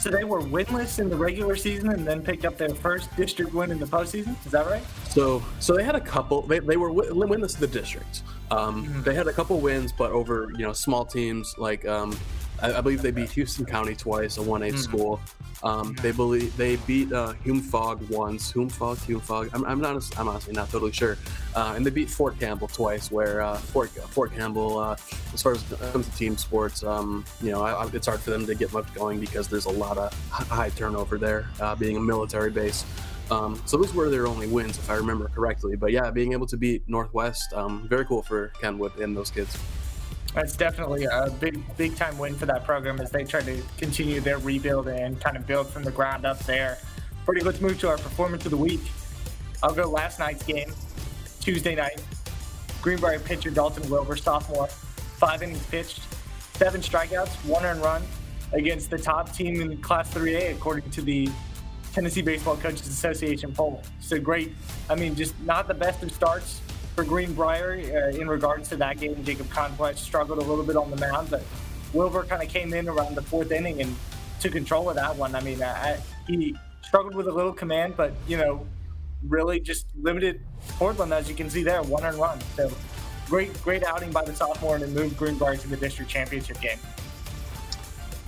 So 0.00 0.08
they 0.08 0.24
were 0.24 0.40
winless 0.40 0.98
in 0.98 1.10
the 1.10 1.16
regular 1.16 1.54
season 1.56 1.90
and 1.90 2.06
then 2.06 2.22
picked 2.22 2.46
up 2.46 2.56
their 2.56 2.74
first 2.74 3.14
district 3.16 3.52
win 3.52 3.70
in 3.70 3.78
the 3.78 3.84
postseason. 3.84 4.34
Is 4.46 4.52
that 4.52 4.66
right? 4.66 4.82
So, 5.10 5.42
so 5.58 5.76
they 5.76 5.84
had 5.84 5.94
a 5.94 6.00
couple. 6.00 6.40
They, 6.40 6.58
they 6.58 6.78
were 6.78 6.90
winless 6.90 7.56
in 7.56 7.60
the 7.60 7.66
district. 7.66 8.22
Um, 8.50 8.86
mm-hmm. 8.86 9.02
They 9.02 9.14
had 9.14 9.28
a 9.28 9.32
couple 9.32 9.60
wins, 9.60 9.92
but 9.92 10.10
over 10.10 10.48
you 10.56 10.64
know 10.64 10.72
small 10.72 11.04
teams 11.04 11.54
like 11.58 11.86
um, 11.86 12.18
I, 12.62 12.74
I, 12.74 12.80
believe 12.80 13.02
they 13.02 13.10
beat 13.10 13.30
Houston 13.30 13.64
County 13.64 13.94
twice, 13.94 14.36
a 14.38 14.42
one 14.42 14.62
A 14.62 14.70
mm. 14.70 14.78
school. 14.78 15.20
Um, 15.62 15.94
they 16.02 16.12
believe 16.12 16.56
they 16.56 16.76
beat 16.76 17.12
uh, 17.12 17.32
Hume 17.44 17.60
Fogg 17.60 18.08
once. 18.08 18.50
Hume 18.50 18.68
Fogg, 18.68 18.98
Hume 19.00 19.20
Fogg. 19.20 19.50
I'm, 19.52 19.64
I'm 19.64 19.80
not. 19.80 20.18
I'm 20.18 20.28
honestly 20.28 20.52
not 20.52 20.70
totally 20.70 20.92
sure. 20.92 21.18
Uh, 21.54 21.74
and 21.76 21.84
they 21.84 21.90
beat 21.90 22.08
Fort 22.08 22.38
Campbell 22.38 22.68
twice. 22.68 23.10
Where 23.10 23.42
uh, 23.42 23.56
Fort 23.56 23.90
Fort 23.90 24.34
Campbell, 24.34 24.78
uh, 24.78 24.96
as 25.34 25.42
far 25.42 25.52
as 25.52 25.62
comes 25.92 26.08
to 26.08 26.16
team 26.16 26.36
sports, 26.36 26.82
um, 26.82 27.24
you 27.42 27.50
know, 27.50 27.62
I, 27.62 27.84
I, 27.84 27.90
it's 27.92 28.06
hard 28.06 28.20
for 28.20 28.30
them 28.30 28.46
to 28.46 28.54
get 28.54 28.72
much 28.72 28.92
going 28.94 29.20
because 29.20 29.48
there's 29.48 29.66
a 29.66 29.70
lot 29.70 29.98
of 29.98 30.12
high 30.30 30.70
turnover 30.70 31.18
there, 31.18 31.48
uh, 31.60 31.74
being 31.74 31.96
a 31.96 32.00
military 32.00 32.50
base. 32.50 32.84
Um, 33.30 33.62
so 33.64 33.76
those 33.76 33.94
were 33.94 34.10
their 34.10 34.26
only 34.26 34.48
wins, 34.48 34.76
if 34.76 34.90
I 34.90 34.94
remember 34.94 35.28
correctly. 35.28 35.76
But 35.76 35.92
yeah, 35.92 36.10
being 36.10 36.32
able 36.32 36.46
to 36.48 36.56
beat 36.56 36.82
Northwest, 36.88 37.52
um, 37.52 37.86
very 37.88 38.04
cool 38.04 38.22
for 38.22 38.48
Kenwood 38.60 38.98
and 38.98 39.16
those 39.16 39.30
kids. 39.30 39.56
That's 40.34 40.56
definitely 40.56 41.04
a 41.04 41.28
big, 41.40 41.60
big 41.76 41.96
time 41.96 42.16
win 42.16 42.36
for 42.36 42.46
that 42.46 42.64
program 42.64 43.00
as 43.00 43.10
they 43.10 43.24
try 43.24 43.40
to 43.40 43.62
continue 43.78 44.20
their 44.20 44.38
rebuild 44.38 44.86
and 44.86 45.20
kind 45.20 45.36
of 45.36 45.46
build 45.46 45.68
from 45.68 45.82
the 45.82 45.90
ground 45.90 46.24
up 46.24 46.38
there. 46.40 46.78
Pretty, 47.24 47.42
let's 47.42 47.60
move 47.60 47.80
to 47.80 47.88
our 47.88 47.98
performance 47.98 48.44
of 48.44 48.52
the 48.52 48.56
week. 48.56 48.80
I'll 49.62 49.74
go 49.74 49.90
last 49.90 50.20
night's 50.20 50.44
game, 50.44 50.72
Tuesday 51.40 51.74
night. 51.74 52.00
Greenbrier 52.80 53.18
pitcher 53.18 53.50
Dalton 53.50 53.88
Wilbur, 53.90 54.16
sophomore, 54.16 54.68
five 54.68 55.42
innings 55.42 55.66
pitched, 55.66 56.00
seven 56.54 56.80
strikeouts, 56.80 57.44
one 57.44 57.64
earned 57.64 57.82
run 57.82 58.02
against 58.52 58.88
the 58.90 58.98
top 58.98 59.32
team 59.32 59.60
in 59.60 59.76
Class 59.82 60.12
3A, 60.14 60.52
according 60.52 60.90
to 60.92 61.02
the 61.02 61.28
Tennessee 61.92 62.22
Baseball 62.22 62.56
Coaches 62.56 62.86
Association 62.86 63.52
poll. 63.52 63.82
So 63.98 64.18
great. 64.18 64.52
I 64.88 64.94
mean, 64.94 65.14
just 65.14 65.38
not 65.40 65.66
the 65.68 65.74
best 65.74 66.02
of 66.02 66.12
starts 66.12 66.60
for 67.00 67.08
Greenbrier 67.08 68.12
uh, 68.12 68.18
in 68.18 68.28
regards 68.28 68.68
to 68.68 68.76
that 68.76 69.00
game. 69.00 69.24
Jacob 69.24 69.48
Conquest 69.48 70.04
struggled 70.04 70.38
a 70.38 70.42
little 70.42 70.64
bit 70.64 70.76
on 70.76 70.90
the 70.90 70.98
mound, 70.98 71.30
but 71.30 71.42
Wilbur 71.94 72.24
kind 72.24 72.42
of 72.42 72.48
came 72.50 72.74
in 72.74 72.88
around 72.90 73.14
the 73.14 73.22
fourth 73.22 73.50
inning 73.52 73.80
and 73.80 73.96
took 74.38 74.52
control 74.52 74.90
of 74.90 74.96
that 74.96 75.16
one. 75.16 75.34
I 75.34 75.40
mean, 75.40 75.62
he 76.26 76.54
struggled 76.82 77.14
with 77.14 77.26
a 77.26 77.32
little 77.32 77.54
command, 77.54 77.96
but 77.96 78.12
you 78.28 78.36
know, 78.36 78.66
really 79.26 79.60
just 79.60 79.86
limited 79.98 80.42
Portland 80.72 81.12
as 81.14 81.26
you 81.26 81.34
can 81.34 81.48
see 81.48 81.62
there, 81.62 81.82
one 81.82 82.04
and 82.04 82.18
run. 82.18 82.38
So 82.54 82.70
great, 83.28 83.50
great 83.62 83.82
outing 83.82 84.12
by 84.12 84.22
the 84.22 84.34
sophomore 84.34 84.74
and 84.74 84.84
it 84.84 84.90
moved 84.90 85.16
Greenbrier 85.16 85.56
to 85.56 85.68
the 85.68 85.78
district 85.78 86.10
championship 86.10 86.60
game. 86.60 86.78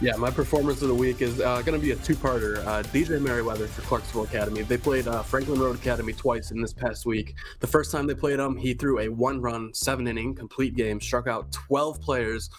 Yeah, 0.02 0.16
my 0.16 0.32
performance 0.32 0.82
of 0.82 0.88
the 0.88 0.94
week 0.96 1.22
is 1.22 1.40
uh, 1.40 1.62
going 1.62 1.78
to 1.80 1.86
be 1.86 1.92
a 1.92 1.96
two-parter. 1.96 2.58
Uh, 2.66 2.82
DJ 2.82 3.20
Merriweather 3.20 3.68
for 3.68 3.82
Clarksville 3.82 4.24
Academy. 4.24 4.62
They 4.62 4.76
played 4.76 5.06
uh, 5.06 5.22
Franklin 5.22 5.60
Road 5.60 5.76
Academy 5.76 6.12
twice 6.12 6.50
in 6.50 6.60
this 6.60 6.72
past 6.72 7.06
week. 7.06 7.36
The 7.60 7.68
first 7.68 7.92
time 7.92 8.08
they 8.08 8.14
played 8.16 8.40
him, 8.40 8.56
he 8.56 8.74
threw 8.74 8.98
a 8.98 9.08
one-run, 9.08 9.72
seven-inning 9.72 10.34
complete 10.34 10.74
game, 10.74 11.00
struck 11.00 11.28
out 11.28 11.52
12 11.52 12.00
players. 12.00 12.50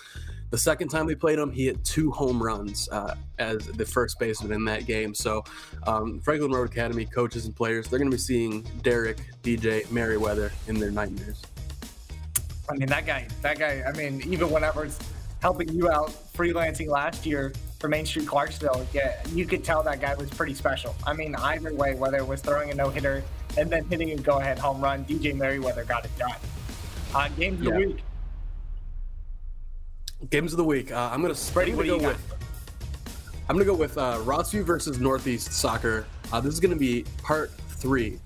The 0.51 0.57
second 0.57 0.87
time 0.87 1.05
they 1.05 1.15
played 1.15 1.37
him, 1.37 1.51
he 1.51 1.65
hit 1.65 1.83
two 1.83 2.11
home 2.11 2.41
runs 2.41 2.87
uh, 2.93 3.15
as 3.39 3.67
the 3.67 3.85
first 3.85 4.19
baseman 4.19 4.53
in 4.53 4.63
that 4.63 4.85
game. 4.85 5.13
So, 5.13 5.43
um, 5.85 6.21
Franklin 6.21 6.51
Road 6.51 6.69
Academy 6.69 7.03
coaches 7.03 7.43
and 7.43 7.53
players, 7.53 7.89
they're 7.89 7.99
going 7.99 8.09
to 8.09 8.15
be 8.15 8.21
seeing 8.21 8.61
Derek, 8.83 9.17
DJ, 9.43 9.91
Merriweather 9.91 10.53
in 10.69 10.79
their 10.79 10.91
nightmares. 10.91 11.41
I 12.69 12.75
mean, 12.75 12.87
that 12.87 13.05
guy, 13.05 13.27
that 13.41 13.59
guy, 13.59 13.83
I 13.85 13.91
mean, 13.91 14.21
even 14.31 14.49
whenever 14.49 14.85
it's 14.85 14.97
helping 15.41 15.67
you 15.73 15.91
out 15.91 16.15
freelancing 16.33 16.87
last 16.87 17.25
year 17.25 17.53
for 17.79 17.87
Main 17.87 18.05
Street 18.05 18.27
Clarksville, 18.27 18.85
yeah, 18.93 19.21
you 19.33 19.45
could 19.45 19.63
tell 19.63 19.83
that 19.83 20.01
guy 20.01 20.15
was 20.15 20.29
pretty 20.29 20.53
special. 20.53 20.95
I 21.05 21.13
mean, 21.13 21.35
either 21.35 21.73
way, 21.73 21.95
whether 21.95 22.17
it 22.17 22.27
was 22.27 22.41
throwing 22.41 22.71
a 22.71 22.73
no 22.73 22.89
hitter 22.89 23.23
and 23.57 23.69
then 23.69 23.85
hitting 23.85 24.11
a 24.11 24.15
go 24.15 24.39
ahead 24.39 24.57
home 24.57 24.81
run, 24.81 25.05
DJ 25.05 25.35
Merriweather 25.35 25.83
got 25.83 26.05
it 26.05 26.17
done. 26.17 26.35
Uh, 27.13 27.29
games 27.37 27.59
of 27.59 27.65
yeah. 27.65 27.71
the 27.71 27.87
week. 27.87 28.03
Games 30.29 30.53
of 30.53 30.57
the 30.57 30.63
week. 30.63 30.91
Uh, 30.91 31.09
I'm 31.11 31.21
gonna, 31.21 31.35
Brady, 31.53 31.71
I'm 31.71 31.77
gonna 31.77 31.89
go 31.89 32.07
with. 32.07 32.33
I'm 33.49 33.55
gonna 33.55 33.65
go 33.65 33.75
with 33.75 33.97
uh, 33.97 34.17
Rossview 34.19 34.63
versus 34.63 34.99
Northeast 34.99 35.51
Soccer. 35.51 36.07
Uh, 36.31 36.39
this 36.39 36.53
is 36.53 36.59
gonna 36.59 36.75
be 36.75 37.05
part 37.21 37.51
three. 37.51 38.19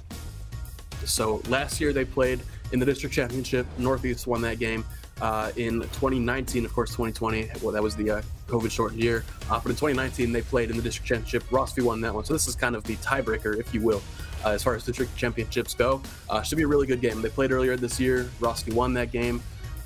So 1.04 1.42
last 1.50 1.82
year 1.82 1.92
they 1.92 2.06
played 2.06 2.42
in 2.72 2.80
the 2.80 2.86
district 2.86 3.16
championship. 3.16 3.66
Northeast 3.80 4.28
won 4.28 4.42
that 4.42 4.60
game 4.60 4.86
uh, 5.22 5.52
in 5.56 5.82
2019. 5.82 6.66
Of 6.66 6.74
course, 6.74 6.90
2020, 6.92 7.50
well, 7.62 7.72
that 7.72 7.82
was 7.82 7.96
the 7.96 8.10
uh, 8.12 8.22
COVID 8.48 8.72
shortened 8.72 9.02
year. 9.02 9.24
Uh, 9.50 9.60
but 9.60 9.70
in 9.70 9.76
2019, 9.76 10.32
they 10.32 10.42
played 10.42 10.70
in 10.70 10.78
the 10.78 10.84
district 10.84 11.08
championship. 11.08 11.44
Rossview 11.50 11.84
won 11.84 12.02
that 12.02 12.14
one. 12.14 12.26
So 12.26 12.34
this 12.34 12.48
is 12.48 12.56
kind 12.56 12.76
of 12.76 12.84
the 12.84 12.96
tiebreaker, 12.98 13.60
if 13.60 13.74
you 13.74 13.82
will, 13.82 14.02
uh, 14.46 14.52
as 14.52 14.64
far 14.64 14.76
as 14.76 14.84
district 14.84 15.16
championships 15.16 15.74
go. 15.74 16.02
Uh, 16.30 16.42
should 16.42 16.58
be 16.58 16.64
a 16.64 16.68
really 16.68 16.88
good 16.88 17.02
game. 17.02 17.22
They 17.22 17.30
played 17.30 17.52
earlier 17.52 17.76
this 17.76 18.00
year. 18.00 18.30
Rossview 18.40 18.74
won 18.74 18.94
that 18.94 19.12
game. 19.12 19.42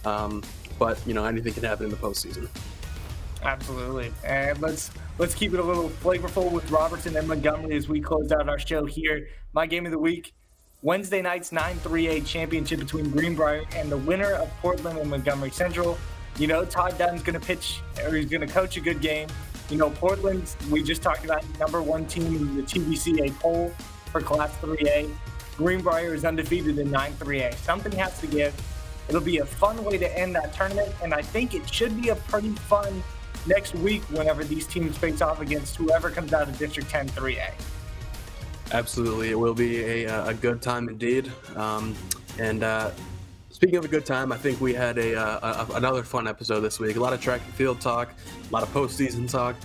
Um, 0.06 0.44
but, 0.80 1.00
you 1.06 1.14
know, 1.14 1.26
anything 1.26 1.54
can 1.54 1.64
happen 1.64 1.86
in 1.86 1.92
the 1.92 1.98
postseason. 1.98 2.48
Absolutely. 3.44 4.12
And 4.24 4.60
let's 4.62 4.92
let's 5.18 5.34
keep 5.34 5.54
it 5.54 5.60
a 5.60 5.64
little 5.64 5.90
flavorful 5.90 6.52
with 6.52 6.70
Robertson 6.70 7.16
and 7.16 7.28
Montgomery 7.28 7.76
as 7.76 7.90
we 7.90 8.00
close 8.00 8.32
out 8.32 8.48
our 8.48 8.60
show 8.60 8.86
here. 8.86 9.28
My 9.54 9.66
game 9.66 9.86
of 9.86 9.92
the 9.92 10.00
week 10.00 10.34
Wednesday 10.84 11.22
night's 11.22 11.52
9 11.52 11.78
3A 11.78 12.26
championship 12.26 12.80
between 12.80 13.12
Greenbrier 13.12 13.66
and 13.76 13.92
the 13.92 13.98
winner 13.98 14.34
of 14.34 14.50
Portland 14.62 14.98
and 14.98 15.12
Montgomery 15.12 15.52
Central. 15.52 15.96
You 16.40 16.48
know, 16.48 16.66
Todd 16.66 16.98
Dunn's 16.98 17.22
going 17.22 17.40
to 17.40 17.46
pitch 17.46 17.82
or 18.04 18.16
he's 18.16 18.26
going 18.26 18.42
to 18.42 18.52
coach 18.52 18.78
a 18.78 18.82
good 18.82 19.00
game. 19.00 19.28
You 19.70 19.78
know, 19.78 19.92
Portland, 19.92 20.56
we 20.72 20.82
just 20.82 21.04
talked 21.04 21.24
about 21.24 21.46
number 21.60 21.84
one 21.84 22.08
team 22.08 22.36
in 22.36 22.56
the 22.56 22.64
TBCA 22.64 23.38
poll 23.40 23.72
for 24.12 24.22
Class 24.22 24.58
3A. 24.58 25.14
Greenbrier 25.56 26.16
is 26.16 26.26
undefeated 26.26 26.80
in 26.80 26.90
9 26.90 27.14
3A. 27.14 27.54
Something 27.58 27.92
has 28.00 28.20
to 28.20 28.26
give. 28.26 28.52
It'll 29.08 29.22
be 29.22 29.38
a 29.38 29.46
fun 29.46 29.84
way 29.84 30.00
to 30.00 30.20
end 30.20 30.34
that 30.34 30.52
tournament, 30.52 30.92
and 31.04 31.14
I 31.14 31.22
think 31.22 31.54
it 31.54 31.72
should 31.72 32.02
be 32.02 32.10
a 32.10 32.16
pretty 32.16 32.54
fun 32.54 33.04
next 33.46 33.76
week 33.76 34.02
whenever 34.10 34.44
these 34.44 34.66
teams 34.66 34.98
face 34.98 35.22
off 35.22 35.42
against 35.42 35.76
whoever 35.76 36.10
comes 36.10 36.34
out 36.34 36.50
of 36.50 36.58
District 36.58 36.90
10 36.90 37.10
3A. 37.10 37.52
Absolutely, 38.74 39.32
it 39.32 39.40
will 39.40 39.54
be 39.54 39.84
a, 39.84 40.08
uh, 40.08 40.30
a 40.30 40.34
good 40.34 40.62
time 40.62 40.88
indeed. 40.88 41.30
Um, 41.56 41.94
and 42.40 42.64
uh, 42.64 42.92
speaking 43.50 43.76
of 43.76 43.84
a 43.84 43.88
good 43.90 44.06
time, 44.06 44.32
I 44.32 44.38
think 44.38 44.62
we 44.62 44.74
had 44.74 44.98
a, 44.98 45.16
uh, 45.16 45.66
a, 45.70 45.74
another 45.74 46.04
fun 46.04 46.28
episode 46.28 46.62
this 46.62 46.80
week. 46.80 46.96
A 46.96 47.00
lot 47.00 47.12
of 47.12 47.20
track 47.20 47.42
and 47.46 47.54
field 47.54 47.82
talk, 47.82 48.10
a 48.50 48.54
lot 48.54 48.64
of 48.64 48.74
postseason 48.74 49.30
talk. 49.30 49.56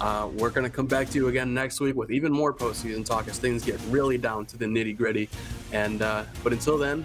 Uh, 0.00 0.28
we're 0.36 0.50
going 0.50 0.64
to 0.64 0.70
come 0.70 0.86
back 0.86 1.08
to 1.10 1.18
you 1.18 1.28
again 1.28 1.52
next 1.52 1.80
week 1.80 1.96
with 1.96 2.10
even 2.10 2.32
more 2.32 2.52
postseason 2.52 3.04
talk 3.04 3.28
as 3.28 3.38
things 3.38 3.64
get 3.64 3.80
really 3.88 4.16
down 4.16 4.46
to 4.46 4.56
the 4.56 4.64
nitty 4.64 4.96
gritty. 4.96 5.28
And 5.72 6.00
uh, 6.00 6.24
but 6.44 6.52
until 6.52 6.78
then, 6.78 7.04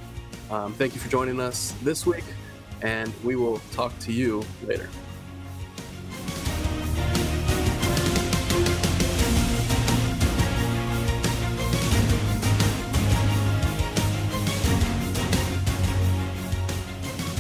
um, 0.52 0.74
thank 0.74 0.94
you 0.94 1.02
for 1.02 1.10
joining 1.10 1.40
us 1.40 1.74
this 1.84 2.06
week, 2.06 2.24
and 2.82 3.12
we 3.24 3.36
will 3.36 3.60
talk 3.72 3.98
to 4.00 4.14
you 4.14 4.46
later. 4.66 4.90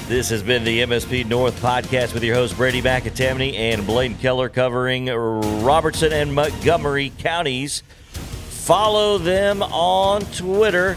This 0.07 0.29
has 0.29 0.41
been 0.41 0.63
the 0.63 0.83
MSP 0.83 1.27
North 1.27 1.61
podcast 1.61 2.13
with 2.13 2.23
your 2.23 2.35
host 2.35 2.55
Brady 2.55 2.81
McAtamney 2.81 3.55
and 3.55 3.85
Blaine 3.85 4.15
Keller 4.15 4.47
covering 4.47 5.07
Robertson 5.07 6.13
and 6.13 6.33
Montgomery 6.33 7.11
counties. 7.17 7.83
Follow 8.13 9.17
them 9.17 9.61
on 9.61 10.21
Twitter, 10.27 10.95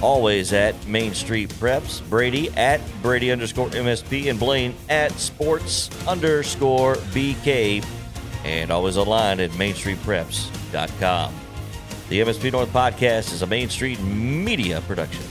always 0.00 0.52
at 0.52 0.86
Main 0.86 1.12
Street 1.12 1.48
Preps. 1.54 2.08
Brady 2.08 2.50
at 2.50 2.80
Brady 3.02 3.32
underscore 3.32 3.68
MSP 3.70 4.30
and 4.30 4.38
Blaine 4.38 4.76
at 4.88 5.10
Sports 5.18 5.90
underscore 6.06 6.94
BK, 6.94 7.84
and 8.44 8.70
always 8.70 8.96
online 8.96 9.40
at 9.40 9.50
MainStreetPreps.com. 9.50 11.34
The 12.08 12.20
MSP 12.20 12.52
North 12.52 12.72
podcast 12.72 13.32
is 13.32 13.42
a 13.42 13.46
Main 13.48 13.68
Street 13.70 14.00
media 14.02 14.82
production. 14.82 15.22